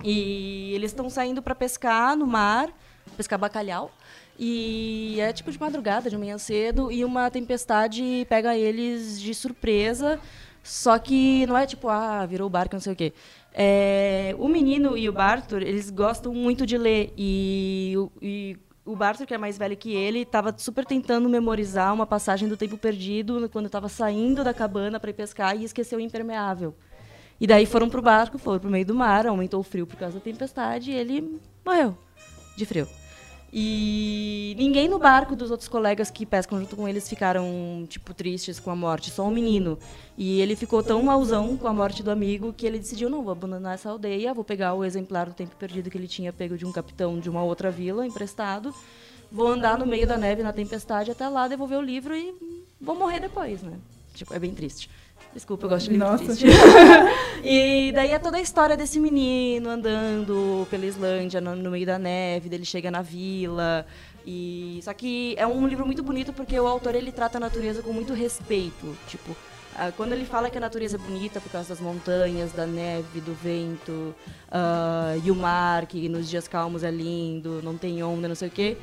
[0.05, 2.69] E eles estão saindo para pescar no mar,
[3.17, 3.91] pescar bacalhau.
[4.39, 10.21] E é tipo de madrugada, de manhã cedo, e uma tempestade pega eles de surpresa.
[10.63, 13.13] Só que não é tipo, ah, virou o barco, não sei o quê.
[13.53, 17.13] É, o menino e o Bartur, eles gostam muito de ler.
[17.17, 22.07] E, e o Bartur, que é mais velho que ele, estava super tentando memorizar uma
[22.07, 26.01] passagem do Tempo Perdido quando estava saindo da cabana para ir pescar e esqueceu o
[26.01, 26.75] impermeável.
[27.41, 30.19] E daí foram pro barco, foram pro meio do mar, aumentou o frio por causa
[30.19, 31.97] da tempestade e ele morreu
[32.57, 32.89] de frio.
[33.53, 38.61] E ninguém no barco dos outros colegas que pescam junto com eles ficaram, tipo, tristes
[38.61, 39.79] com a morte, só um menino.
[40.19, 43.33] E ele ficou tão mauzão com a morte do amigo que ele decidiu, não, vou
[43.33, 46.67] abandonar essa aldeia, vou pegar o exemplar do tempo perdido que ele tinha pego de
[46.67, 48.75] um capitão de uma outra vila, emprestado,
[49.33, 52.35] vou andar no meio da neve na tempestade até lá, devolver o livro e
[52.79, 53.79] vou morrer depois, né?
[54.15, 54.91] Tipo, é bem triste.
[55.39, 56.33] Desculpa, eu gosto de livro Nossa.
[57.45, 61.97] e daí é toda a história desse menino andando pela Islândia, no, no, meio da
[61.97, 63.87] neve, dele chega na vila.
[64.27, 67.83] E só que é um livro muito bonito porque o autor ele trata a natureza
[67.83, 69.37] com muito respeito, tipo,
[69.97, 73.33] quando ele fala que a natureza é bonita por causa das montanhas, da neve, do
[73.33, 73.93] vento,
[74.49, 78.49] uh, e o mar, que nos dias calmos é lindo, não tem onda, não sei
[78.49, 78.77] o quê,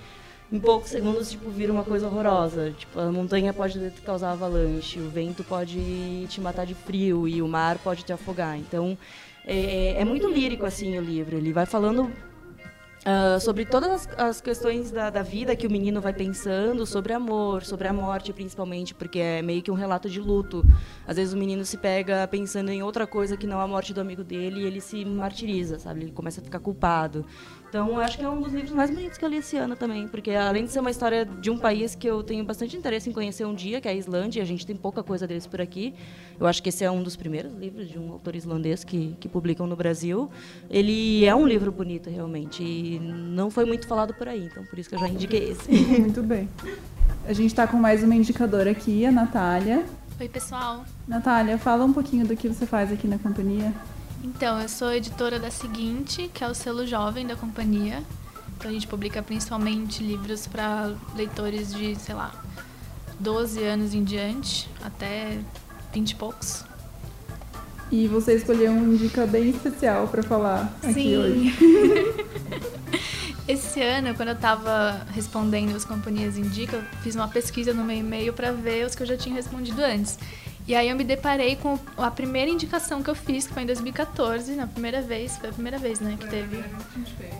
[0.51, 2.71] em poucos segundos, tipo, vira uma coisa horrorosa.
[2.77, 7.47] Tipo, a montanha pode causar avalanche, o vento pode te matar de frio e o
[7.47, 8.57] mar pode te afogar.
[8.57, 8.97] Então,
[9.45, 11.37] é, é muito lírico, assim, o livro.
[11.37, 12.11] Ele vai falando
[13.05, 17.13] Uh, sobre todas as, as questões da, da, vida que o menino vai pensando, sobre
[17.13, 20.65] amor, sobre a morte, principalmente, porque é meio que um relato de luto.
[21.05, 24.01] Às vezes o menino se pega pensando em outra coisa que não a morte do
[24.01, 26.01] amigo dele e ele se martiriza, sabe?
[26.01, 27.23] Ele começa a ficar culpado.
[27.75, 29.75] Então, eu acho que é um dos livros mais bonitos que eu li esse ano
[29.75, 33.09] também, porque além de ser uma história de um país que eu tenho bastante interesse
[33.09, 35.59] em conhecer um dia, que é a Islândia, a gente tem pouca coisa deles por
[35.59, 35.93] aqui.
[36.39, 39.27] Eu acho que esse é um dos primeiros livros de um autor islandês que, que
[39.27, 40.31] publicam no Brasil.
[40.69, 44.79] Ele é um livro bonito, realmente, e não foi muito falado por aí, então por
[44.79, 45.69] isso que eu já indiquei esse.
[45.99, 46.47] muito bem.
[47.27, 49.83] A gente está com mais uma indicadora aqui, a Natália.
[50.17, 50.85] Oi, pessoal.
[51.05, 53.73] Natália, fala um pouquinho do que você faz aqui na companhia.
[54.25, 58.01] Então, eu sou editora da Seguinte, que é o selo jovem da companhia.
[58.57, 62.33] Então, a gente publica principalmente livros para leitores de, sei lá,
[63.19, 65.37] 12 anos em diante, até
[65.93, 66.65] 20 e poucos.
[67.91, 71.17] E você escolheu um dica bem especial para falar aqui Sim.
[71.17, 71.55] hoje.
[73.47, 77.95] Esse ano, quando eu estava respondendo as companhias Indica, eu fiz uma pesquisa no meu
[77.95, 80.17] e-mail para ver os que eu já tinha respondido antes.
[80.67, 83.65] E aí eu me deparei com a primeira indicação que eu fiz, que foi em
[83.67, 86.63] 2014, na primeira vez, foi a primeira vez, né, que teve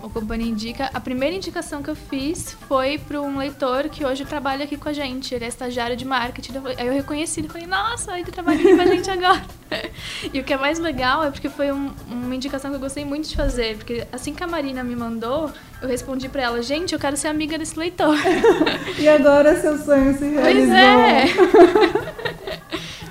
[0.04, 0.92] o Companhia Indica.
[0.94, 4.90] A primeira indicação que eu fiz foi para um leitor que hoje trabalha aqui com
[4.90, 6.54] a gente, ele é estagiário de marketing.
[6.78, 9.42] Aí eu reconheci e falei, nossa, ele trabalha aqui com a gente agora.
[10.32, 13.04] e o que é mais legal é porque foi um, uma indicação que eu gostei
[13.04, 15.52] muito de fazer, porque assim que a Marina me mandou,
[15.82, 18.16] eu respondi para ela, gente, eu quero ser amiga desse leitor.
[19.00, 20.68] e agora seu sonho se realizou.
[20.68, 22.16] Pois é.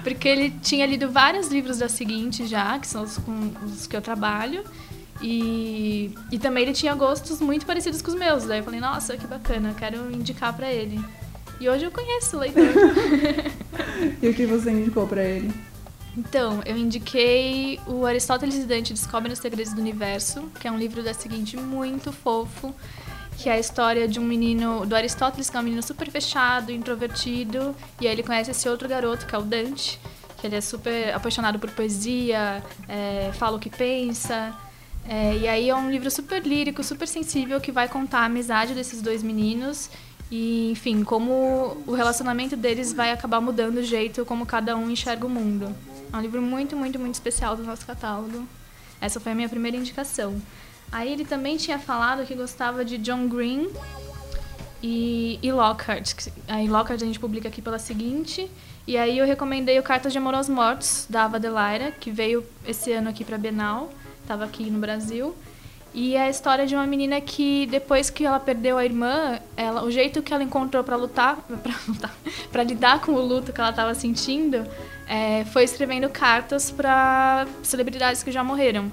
[0.05, 3.97] Porque ele tinha lido vários livros da seguinte já, que são os, com, os que
[3.97, 4.63] eu trabalho.
[5.21, 8.45] E, e também ele tinha gostos muito parecidos com os meus.
[8.45, 11.03] Daí eu falei, nossa, que bacana, quero indicar para ele.
[11.59, 12.63] E hoje eu conheço o leitor.
[14.21, 15.51] e o que você indicou para ele?
[16.17, 20.79] Então, eu indiquei o Aristóteles e Dante Descobrem os Segredos do Universo, que é um
[20.79, 22.73] livro da seguinte muito fofo
[23.39, 26.73] que é a história de um menino, do Aristóteles, que é um menino super fechado,
[26.73, 30.01] introvertido, e aí ele conhece esse outro garoto, que é o Dante,
[30.39, 34.55] que ele é super apaixonado por poesia, é, fala o que pensa.
[35.09, 38.75] É, e aí é um livro super lírico, super sensível, que vai contar a amizade
[38.75, 39.91] desses dois meninos
[40.31, 45.27] e, enfim, como o relacionamento deles vai acabar mudando o jeito como cada um enxerga
[45.27, 45.75] o mundo.
[46.13, 48.47] É um livro muito, muito, muito especial do nosso catálogo.
[49.01, 50.41] Essa foi a minha primeira indicação.
[50.91, 53.69] Aí ele também tinha falado que gostava de John Green
[54.83, 56.29] e, e Lockhart.
[56.47, 58.51] Aí Lockhart a gente publica aqui pela seguinte.
[58.87, 62.45] E aí eu recomendei o Cartas de Amor aos Mortos, da Ava Delaira, que veio
[62.67, 63.91] esse ano aqui para Bienal,
[64.23, 65.35] estava aqui no Brasil.
[65.95, 69.85] E é a história de uma menina que depois que ela perdeu a irmã, ela,
[69.85, 71.39] o jeito que ela encontrou para lutar,
[72.51, 74.67] para lidar com o luto que ela estava sentindo,
[75.07, 78.91] é, foi escrevendo cartas para celebridades que já morreram.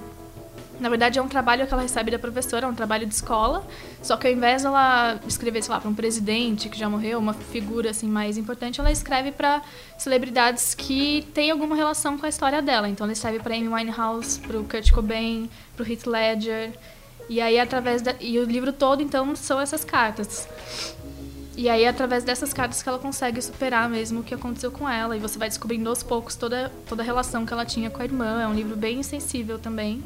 [0.80, 3.64] Na verdade, é um trabalho que ela recebe da professora, é um trabalho de escola.
[4.02, 7.34] Só que ao invés dela escrever, sei lá, para um presidente que já morreu, uma
[7.34, 9.62] figura assim mais importante, ela escreve para
[9.98, 12.88] celebridades que têm alguma relação com a história dela.
[12.88, 16.72] Então, ela escreve para Amy Winehouse, para o Kurt Cobain, para o Heath Ledger.
[17.28, 18.14] E aí, através da...
[18.20, 20.48] e o livro todo, então, são essas cartas.
[21.56, 25.16] E aí, através dessas cartas que ela consegue superar mesmo o que aconteceu com ela.
[25.16, 28.04] E você vai descobrindo aos poucos toda, toda a relação que ela tinha com a
[28.04, 28.42] irmã.
[28.42, 30.02] É um livro bem sensível também.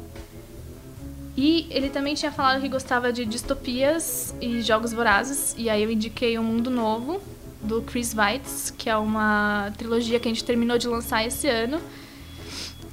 [1.37, 5.53] E ele também tinha falado que gostava de distopias e jogos vorazes.
[5.55, 7.21] E aí eu indiquei O um Mundo Novo,
[7.61, 11.79] do Chris Weitz, que é uma trilogia que a gente terminou de lançar esse ano.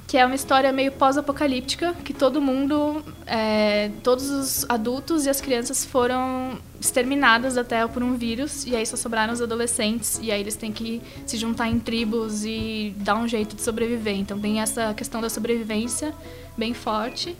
[0.07, 5.41] Que é uma história meio pós-apocalíptica, que todo mundo, é, todos os adultos e as
[5.41, 10.39] crianças foram exterminadas até por um vírus, e aí só sobraram os adolescentes, e aí
[10.39, 14.15] eles têm que se juntar em tribos e dar um jeito de sobreviver.
[14.15, 16.13] Então tem essa questão da sobrevivência
[16.55, 17.35] bem forte.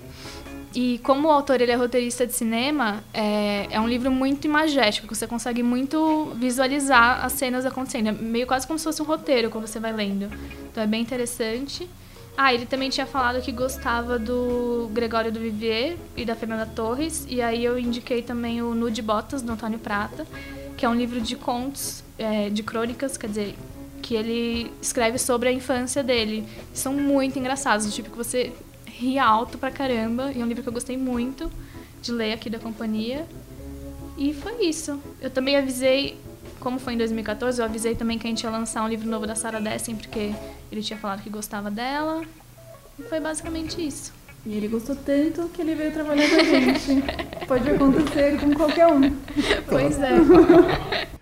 [0.75, 5.15] E como o autor ele é roteirista de cinema, é, é um livro muito imagético,
[5.15, 8.09] você consegue muito visualizar as cenas acontecendo.
[8.09, 10.29] É meio quase como se fosse um roteiro quando você vai lendo.
[10.69, 11.89] Então é bem interessante.
[12.37, 17.25] Ah, ele também tinha falado que gostava do Gregório do Vivier e da Fernanda Torres.
[17.29, 20.27] E aí eu indiquei também o Nude Botas, do Antônio Prata,
[20.75, 23.55] que é um livro de contos, é, de crônicas, quer dizer,
[24.01, 26.45] que ele escreve sobre a infância dele.
[26.73, 28.51] São muito engraçados, tipo que você
[28.99, 30.31] ri alto pra caramba.
[30.33, 31.51] E é um livro que eu gostei muito
[32.01, 33.25] de ler aqui da companhia.
[34.17, 34.99] E foi isso.
[35.21, 36.17] Eu também avisei,
[36.59, 39.27] como foi em 2014, eu avisei também que a gente ia lançar um livro novo
[39.27, 40.33] da Sarah Dessen, porque
[40.71, 42.23] ele tinha falado que gostava dela.
[42.97, 44.13] E foi basicamente isso.
[44.45, 47.03] E ele gostou tanto que ele veio trabalhar com a gente.
[47.47, 49.01] Pode acontecer com qualquer um.
[49.67, 50.11] Pois é.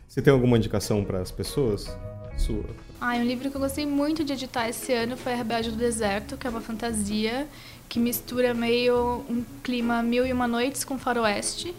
[0.08, 1.90] Você tem alguma indicação para as pessoas?
[2.38, 2.66] Sua.
[3.06, 5.76] Ah, um livro que eu gostei muito de editar esse ano foi A Rebelde do
[5.76, 7.46] Deserto, que é uma fantasia
[7.90, 11.76] que mistura meio um clima mil e uma noites com faroeste.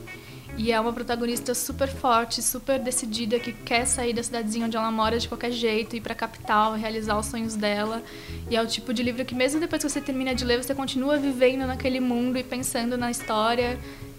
[0.59, 4.91] E é uma protagonista super forte, super decidida, que quer sair da cidadezinha onde ela
[4.91, 8.03] mora de qualquer jeito, ir pra capital, realizar os sonhos dela.
[8.51, 10.75] E é o tipo de livro que mesmo depois que você termina de ler, você
[10.75, 13.79] continua vivendo naquele mundo e pensando na história.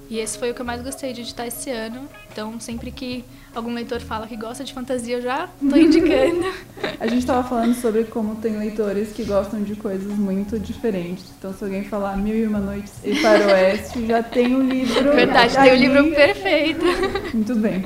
[0.10, 2.08] E esse foi o que eu mais gostei de editar esse ano.
[2.32, 3.24] Então, sempre que
[3.56, 6.46] algum leitor fala que gosta de fantasia, eu já tô indicando.
[7.00, 11.26] A gente estava falando sobre como tem leitores que gostam de coisas muito diferentes.
[11.38, 15.14] Então, se alguém falar Mil e Uma Noites e Faroeste, já tem o um livro.
[15.14, 16.86] Verdade, tem o um livro perfeito.
[17.34, 17.86] Muito bem.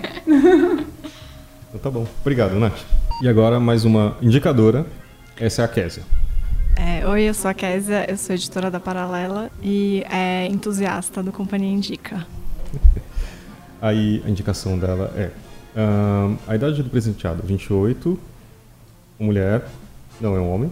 [1.69, 2.07] Então, tá bom.
[2.21, 2.79] Obrigado, Nath.
[3.21, 4.85] E agora, mais uma indicadora.
[5.39, 6.18] Essa é a Késia.
[6.81, 11.29] É, oi, eu sou a Késia, eu sou editora da Paralela e é entusiasta do
[11.29, 12.25] Companhia Indica.
[13.81, 15.29] Aí a indicação dela é
[16.47, 18.17] a idade do presenteado, 28,
[19.19, 19.65] mulher,
[20.21, 20.71] não é um homem.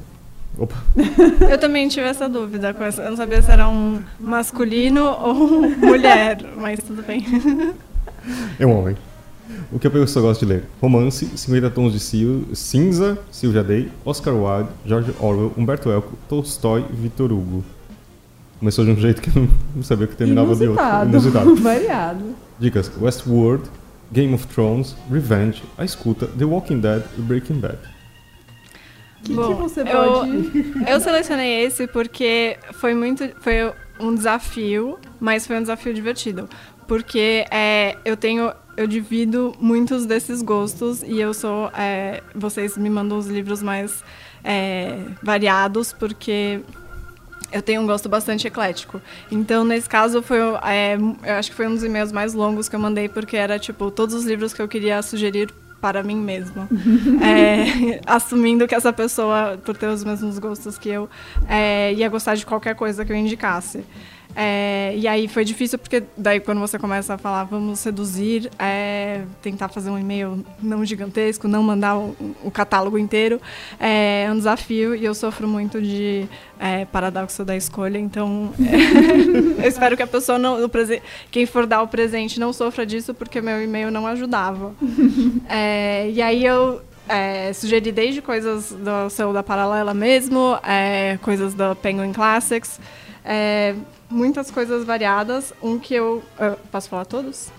[0.58, 0.82] Opa.
[1.50, 5.62] Eu também tive essa dúvida, com essa, eu não sabia se era um masculino ou
[5.78, 7.24] mulher, mas tudo bem.
[8.58, 8.98] É um homem.
[9.72, 10.64] O que a pessoa gosta de ler?
[10.82, 12.00] Romance, 50 Tons de
[12.56, 17.64] Cinza, Silvia Day, Oscar Wilde, George Orwell, Humberto Eco, Tolstói e Victor Hugo.
[18.60, 21.10] Começou de um jeito que eu não sabia que terminava Inusitado.
[21.10, 21.30] de outro.
[21.30, 21.56] Inusitado.
[21.62, 22.36] Variado.
[22.60, 23.70] Dicas: Westworld,
[24.12, 27.78] Game of Thrones, Revenge, A Escuta, The Walking Dead e Breaking Bad.
[29.24, 30.74] Que Bom, que você eu, pode...
[30.90, 36.48] eu selecionei esse porque foi muito foi um desafio, mas foi um desafio divertido.
[36.88, 42.90] Porque é, eu tenho eu divido muitos desses gostos e eu sou é, vocês me
[42.90, 44.04] mandam os livros mais
[44.44, 46.62] é, variados porque
[47.52, 49.02] eu tenho um gosto bastante eclético.
[49.32, 52.76] Então, nesse caso, foi, é, eu acho que foi um dos e-mails mais longos que
[52.76, 55.50] eu mandei, porque era, tipo, todos os livros que eu queria sugerir
[55.80, 56.68] para mim mesma.
[57.24, 61.10] é, assumindo que essa pessoa, por ter os mesmos gostos que eu,
[61.48, 63.84] é, ia gostar de qualquer coisa que eu indicasse.
[64.40, 69.24] É, e aí foi difícil porque daí quando você começa a falar vamos seduzir, é,
[69.42, 73.42] tentar fazer um e-mail não gigantesco, não mandar o, o catálogo inteiro,
[73.80, 76.28] é, um desafio e eu sofro muito de
[76.60, 78.54] é, paradoxo da escolha, então
[79.58, 80.70] eu espero que a pessoa não, o
[81.32, 84.72] quem for dar o presente não sofra disso porque meu e-mail não ajudava.
[85.50, 91.54] É, e aí eu é, sugeri desde coisas do selo da Paralela mesmo, é, coisas
[91.54, 92.80] da Penguin Classics,
[93.24, 93.74] é,
[94.10, 95.54] muitas coisas variadas.
[95.62, 96.24] Um que eu.
[96.40, 97.50] eu posso falar todos?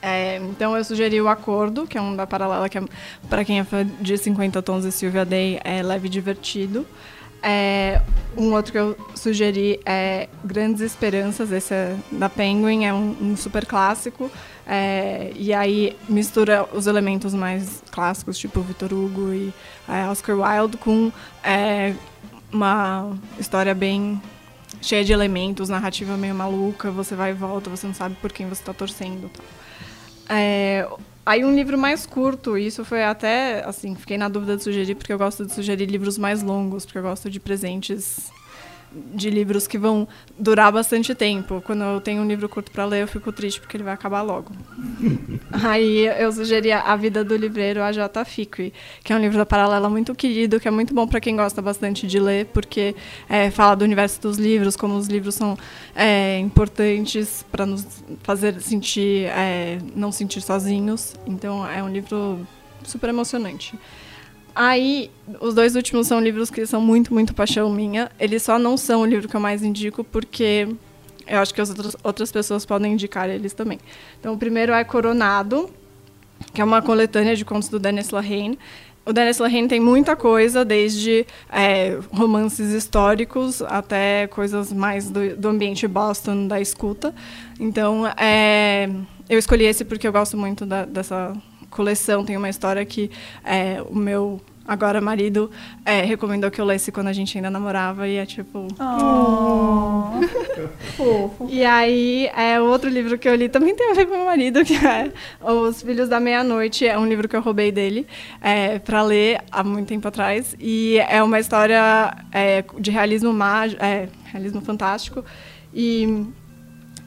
[0.00, 2.82] É, então eu sugeri o Acordo, que é um da Paralela, que é,
[3.28, 6.86] para quem é fã de 50 Tons e Silvia Day, é leve e divertido.
[7.42, 8.00] É,
[8.36, 13.36] um outro que eu sugeri é Grandes Esperanças, esse é da Penguin, é um, um
[13.36, 14.30] super clássico.
[14.66, 19.52] É, e aí mistura os elementos mais clássicos, tipo Victor Hugo e
[19.88, 21.12] é, Oscar Wilde, com
[21.42, 21.94] é,
[22.52, 24.20] uma história bem
[24.80, 28.48] cheia de elementos, narrativa meio maluca, você vai e volta, você não sabe por quem
[28.48, 29.30] você está torcendo.
[30.28, 30.88] É,
[31.24, 35.12] aí um livro mais curto, isso foi até, assim, fiquei na dúvida de sugerir, porque
[35.12, 38.30] eu gosto de sugerir livros mais longos, porque eu gosto de presentes
[39.14, 40.06] de livros que vão
[40.38, 41.62] durar bastante tempo.
[41.64, 44.22] Quando eu tenho um livro curto para ler, eu fico triste porque ele vai acabar
[44.22, 44.52] logo.
[45.64, 48.24] Aí eu sugeria A Vida do Livreiro, a J.
[48.24, 48.72] Ficri,
[49.02, 51.60] que é um livro da Paralela muito querido, que é muito bom para quem gosta
[51.60, 52.94] bastante de ler, porque
[53.28, 55.58] é, fala do universo dos livros, como os livros são
[55.94, 57.86] é, importantes para nos
[58.22, 61.14] fazer sentir, é, não sentir sozinhos.
[61.26, 62.46] Então é um livro
[62.84, 63.78] super emocionante.
[64.58, 68.10] Aí, os dois últimos são livros que são muito, muito paixão minha.
[68.18, 70.66] Eles só não são o livro que eu mais indico, porque
[71.26, 73.78] eu acho que as outras, outras pessoas podem indicar eles também.
[74.18, 75.68] Então, o primeiro é Coronado,
[76.54, 78.58] que é uma coletânea de contos do Dennis Lehane.
[79.04, 85.48] O Dennis Lehane tem muita coisa, desde é, romances históricos até coisas mais do, do,
[85.48, 87.14] ambiente Boston, da escuta.
[87.60, 88.88] Então, é,
[89.28, 91.36] eu escolhi esse porque eu gosto muito da, dessa
[91.76, 93.10] coleção tem uma história que
[93.44, 95.50] é, o meu agora marido
[95.84, 100.20] é, recomendou que eu lesse quando a gente ainda namorava e é tipo oh.
[100.96, 104.24] fofo e aí é outro livro que eu li também tem a ver com meu
[104.24, 108.06] marido que é Os Filhos da Meia Noite é um livro que eu roubei dele
[108.40, 113.84] é, para ler há muito tempo atrás e é uma história é, de realismo mágico
[113.84, 115.24] é, realismo fantástico
[115.72, 116.26] e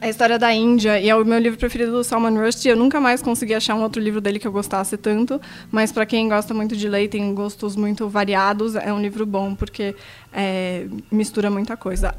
[0.00, 2.70] a história da Índia e é o meu livro preferido do Salman Rushdie.
[2.70, 5.40] Eu nunca mais consegui achar um outro livro dele que eu gostasse tanto,
[5.70, 9.26] mas para quem gosta muito de ler e tem gostos muito variados, é um livro
[9.26, 9.94] bom porque
[10.32, 12.14] é, mistura muita coisa.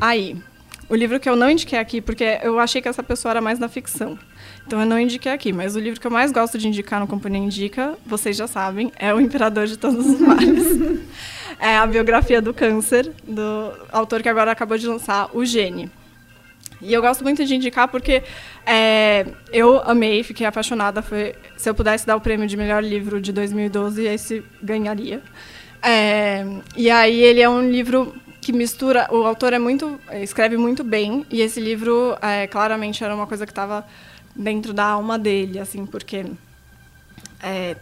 [0.00, 0.36] Aí,
[0.88, 3.58] o livro que eu não indiquei aqui, porque eu achei que essa pessoa era mais
[3.58, 4.16] na ficção.
[4.64, 7.06] Então eu não indiquei aqui, mas o livro que eu mais gosto de indicar no
[7.06, 11.02] Companhia Indica, vocês já sabem, é O Imperador de Todos os Males.
[11.58, 15.90] é a biografia do câncer, do autor que agora acabou de lançar, O Gene.
[16.84, 18.22] E eu gosto muito de indicar porque
[18.66, 21.00] é, eu amei, fiquei apaixonada.
[21.00, 25.22] Foi, se eu pudesse dar o prêmio de melhor livro de 2012, esse ganharia.
[25.82, 26.44] É,
[26.76, 29.08] e aí ele é um livro que mistura.
[29.10, 33.46] O autor é muito, escreve muito bem e esse livro é, claramente era uma coisa
[33.46, 33.86] que estava
[34.36, 36.26] dentro da alma dele, assim, porque
[37.42, 37.76] é,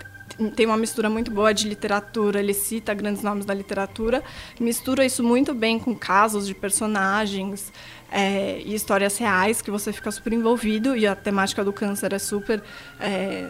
[0.55, 4.22] tem uma mistura muito boa de literatura, ele cita grandes nomes da literatura,
[4.61, 7.72] mistura isso muito bem com casos de personagens
[8.11, 12.18] é, e histórias reais que você fica super envolvido e a temática do câncer é
[12.18, 12.62] super
[13.01, 13.49] é,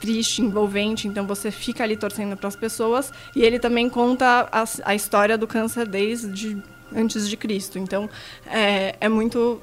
[0.00, 4.64] triste, envolvente, então você fica ali torcendo para as pessoas e ele também conta a,
[4.84, 6.56] a história do câncer desde
[6.94, 8.08] antes de Cristo, então
[8.46, 9.60] é, é muito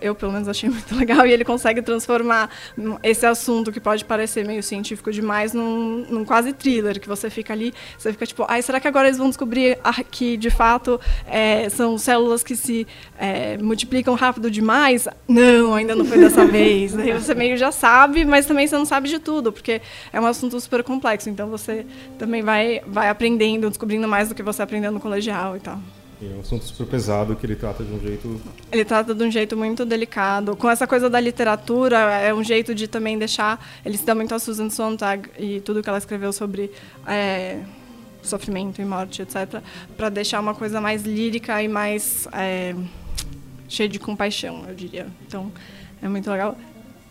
[0.00, 2.50] eu pelo menos achei muito legal, e ele consegue transformar
[3.02, 7.52] esse assunto que pode parecer meio científico demais num, num quase thriller, que você fica
[7.52, 9.78] ali, você fica tipo, ai, será que agora eles vão descobrir
[10.10, 12.86] que de fato é, são células que se
[13.18, 15.08] é, multiplicam rápido demais?
[15.26, 16.92] Não, ainda não foi dessa vez.
[16.92, 19.80] Daí você meio já sabe, mas também você não sabe de tudo, porque
[20.12, 21.86] é um assunto super complexo, então você
[22.18, 25.78] também vai, vai aprendendo, descobrindo mais do que você aprendeu no colegial e tal.
[26.24, 28.40] É um assunto super pesado que ele trata de um jeito.
[28.70, 30.54] Ele trata de um jeito muito delicado.
[30.54, 33.64] Com essa coisa da literatura, é um jeito de também deixar.
[33.84, 36.70] Ele se dá muito a Susan Sontag e tudo que ela escreveu sobre
[37.08, 37.58] é,
[38.22, 39.60] sofrimento e morte, etc.,
[39.96, 42.74] para deixar uma coisa mais lírica e mais é,
[43.68, 45.08] cheia de compaixão, eu diria.
[45.26, 45.50] Então,
[46.00, 46.56] é muito legal.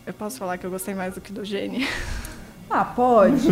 [0.07, 1.87] Eu posso falar que eu gostei mais do que do Gene.
[2.73, 3.49] Ah, pode.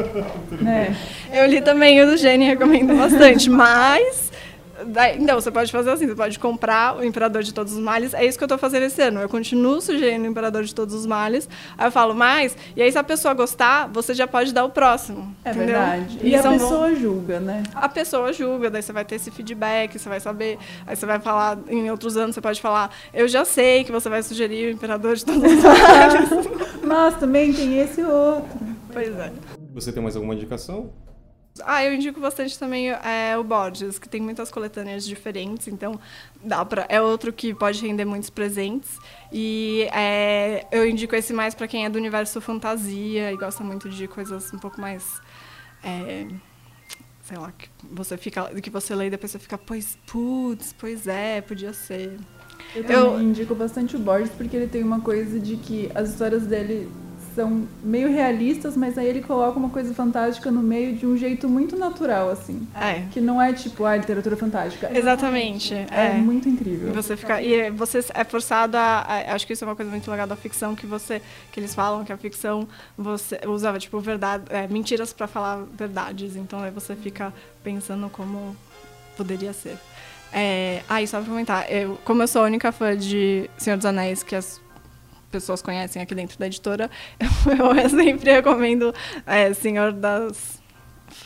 [0.58, 0.96] né?
[1.30, 4.32] Eu li também o do Gene, recomendo bastante, mas
[4.86, 8.12] Daí, então, você pode fazer assim, você pode comprar o Imperador de Todos os Males.
[8.14, 9.20] É isso que eu estou fazendo esse ano.
[9.20, 11.48] Eu continuo sugerindo o Imperador de Todos os Males.
[11.78, 14.70] Aí eu falo mais, e aí se a pessoa gostar, você já pode dar o
[14.70, 15.34] próximo.
[15.44, 15.66] É entendeu?
[15.66, 16.18] verdade.
[16.22, 16.94] E, e a pessoa bom...
[16.94, 17.62] julga, né?
[17.74, 20.58] A pessoa julga, daí você vai ter esse feedback, você vai saber.
[20.86, 24.08] Aí você vai falar, em outros anos, você pode falar, eu já sei que você
[24.08, 26.48] vai sugerir o Imperador de Todos os Males.
[26.82, 28.58] Mas também tem esse outro.
[28.92, 29.32] Pois é.
[29.72, 30.92] Você tem mais alguma indicação?
[31.62, 36.00] Ah, eu indico bastante também é, o Borges, que tem muitas coletâneas diferentes, então
[36.42, 38.98] dá pra, é outro que pode render muitos presentes.
[39.32, 43.88] E é, eu indico esse mais para quem é do universo fantasia e gosta muito
[43.88, 45.20] de coisas um pouco mais.
[45.84, 46.26] É,
[47.22, 51.06] sei lá, que você fica, que você lê e depois você fica, pois, putz, pois
[51.06, 52.18] é, podia ser.
[52.74, 56.46] Eu, eu indico bastante o Borges porque ele tem uma coisa de que as histórias
[56.46, 56.90] dele
[57.34, 61.48] são meio realistas, mas aí ele coloca uma coisa fantástica no meio de um jeito
[61.48, 62.66] muito natural, assim.
[62.74, 63.04] É.
[63.12, 64.90] Que não é tipo, a literatura fantástica.
[64.96, 65.74] Exatamente.
[65.74, 66.88] É, é, muito incrível.
[66.88, 67.42] E você fica.
[67.42, 70.36] E você é forçado a, a, Acho que isso é uma coisa muito legal da
[70.36, 71.20] ficção, que você.
[71.50, 76.36] Que eles falam que a ficção você usava, tipo, verdade, é, mentiras para falar verdades.
[76.36, 77.32] Então aí você fica
[77.62, 78.56] pensando como
[79.16, 79.76] poderia ser.
[80.32, 83.76] É, ah, e só pra comentar, eu, como eu sou a única fã de Senhor
[83.76, 84.60] dos Anéis que as
[85.34, 88.94] pessoas conhecem aqui dentro da editora, eu, eu sempre recomendo
[89.26, 90.62] é, Senhor das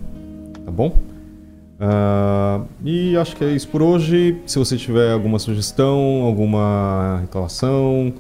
[0.65, 0.97] tá bom?
[1.79, 4.37] Uh, e acho que é isso por hoje.
[4.47, 8.13] Se você tiver alguma sugestão, alguma reclamação,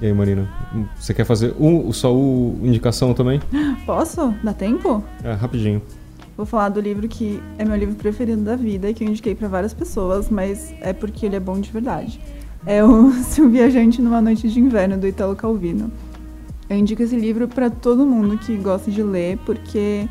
[0.00, 0.48] E aí, Marina,
[0.96, 3.40] você quer fazer um, só o indicação também?
[3.86, 4.34] Posso?
[4.42, 5.04] Dá tempo?
[5.22, 5.80] É, rapidinho.
[6.36, 9.46] Vou falar do livro que é meu livro preferido da vida, que eu indiquei para
[9.46, 12.20] várias pessoas, mas é porque ele é bom de verdade.
[12.66, 15.92] É o Seu Viajante numa Noite de Inverno, do Italo Calvino.
[16.68, 20.08] Eu indico esse livro para todo mundo que gosta de ler, porque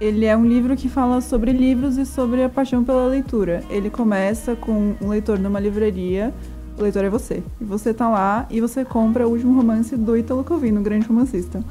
[0.00, 3.64] ele é um livro que fala sobre livros e sobre a paixão pela leitura.
[3.68, 6.32] Ele começa com um leitor numa livraria,
[6.78, 7.42] o leitor é você.
[7.60, 11.06] E você tá lá e você compra o último romance do Italo Calvino, o grande
[11.06, 11.64] romancista.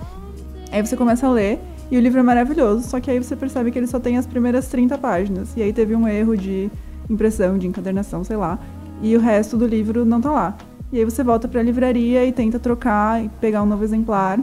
[0.71, 1.59] Aí você começa a ler
[1.89, 4.27] E o livro é maravilhoso, só que aí você percebe que ele só tem as
[4.27, 5.55] primeiras 30 páginas.
[5.55, 6.69] E aí teve um erro de
[7.09, 8.59] impressão, de encadernação, sei lá.
[9.01, 10.57] E o resto do livro não tá lá.
[10.91, 14.37] E aí você volta para a livraria e tenta trocar e pegar um novo exemplar.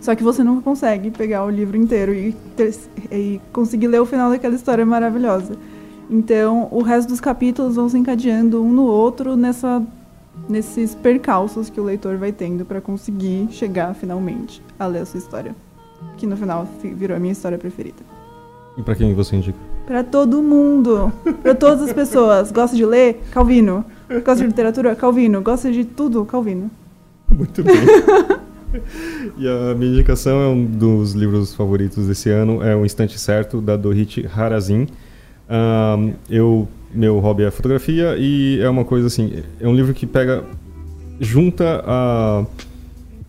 [0.00, 2.74] Só que você nunca consegue pegar o livro inteiro e, ter,
[3.10, 5.54] e conseguir ler o final daquela história maravilhosa.
[6.10, 9.82] Então, o resto dos capítulos vão se encadeando um no outro nessa,
[10.48, 15.18] nesses percalços que o leitor vai tendo para conseguir chegar finalmente a ler a sua
[15.18, 15.54] história.
[16.16, 18.02] Que no final virou a minha história preferida.
[18.76, 19.58] E para quem você indica?
[19.84, 21.12] Para todo mundo.
[21.42, 22.52] Para todas as pessoas.
[22.52, 23.20] Gosta de ler?
[23.32, 23.84] Calvino.
[24.08, 24.94] Gosta de literatura?
[24.94, 25.42] Calvino.
[25.42, 26.24] Gosta de tudo?
[26.24, 26.70] Calvino.
[27.28, 27.74] Muito bem.
[29.38, 33.60] e a minha indicação é um dos livros favoritos desse ano, é O Instante Certo,
[33.60, 34.86] da Dorit Harazin.
[35.50, 40.06] Um, eu, meu hobby é fotografia e é uma coisa assim, é um livro que
[40.06, 40.44] pega,
[41.18, 42.44] junta a...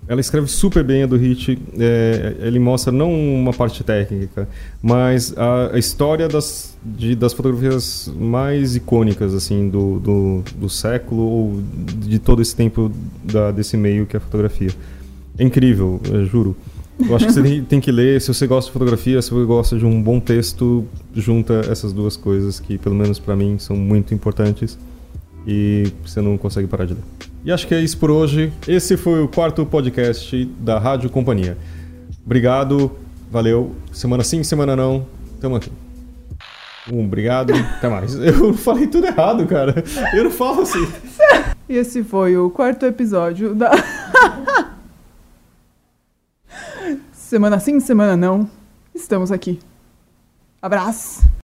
[0.08, 1.60] Ela escreve super bem a do Hit.
[1.78, 4.50] É, ele mostra não uma parte técnica,
[4.82, 11.22] mas a, a história das, de, das fotografias mais icônicas assim do, do, do século
[11.22, 12.92] ou de todo esse tempo
[13.24, 14.72] da, desse meio que é a fotografia.
[15.40, 16.56] É incrível, juro.
[17.00, 19.78] Eu acho que você tem, que ler, se você gosta de fotografia, se você gosta
[19.78, 20.86] de um bom texto,
[21.16, 24.78] junta essas duas coisas que, pelo menos para mim, são muito importantes
[25.48, 27.04] e você não consegue parar de ler.
[27.46, 28.52] E acho que é isso por hoje.
[28.68, 31.58] Esse foi o quarto podcast da Rádio Companhia.
[32.26, 32.92] Obrigado,
[33.32, 33.74] valeu.
[33.94, 35.08] Semana sim, semana não.
[35.40, 35.72] Tamo aqui.
[36.92, 38.14] Um, obrigado, até mais.
[38.20, 39.84] Eu falei tudo errado, cara.
[40.14, 40.86] Eu não falo assim.
[41.70, 43.72] Esse foi o quarto episódio da.
[47.30, 48.50] Semana sim, semana não,
[48.92, 49.60] estamos aqui.
[50.60, 51.30] Abraço!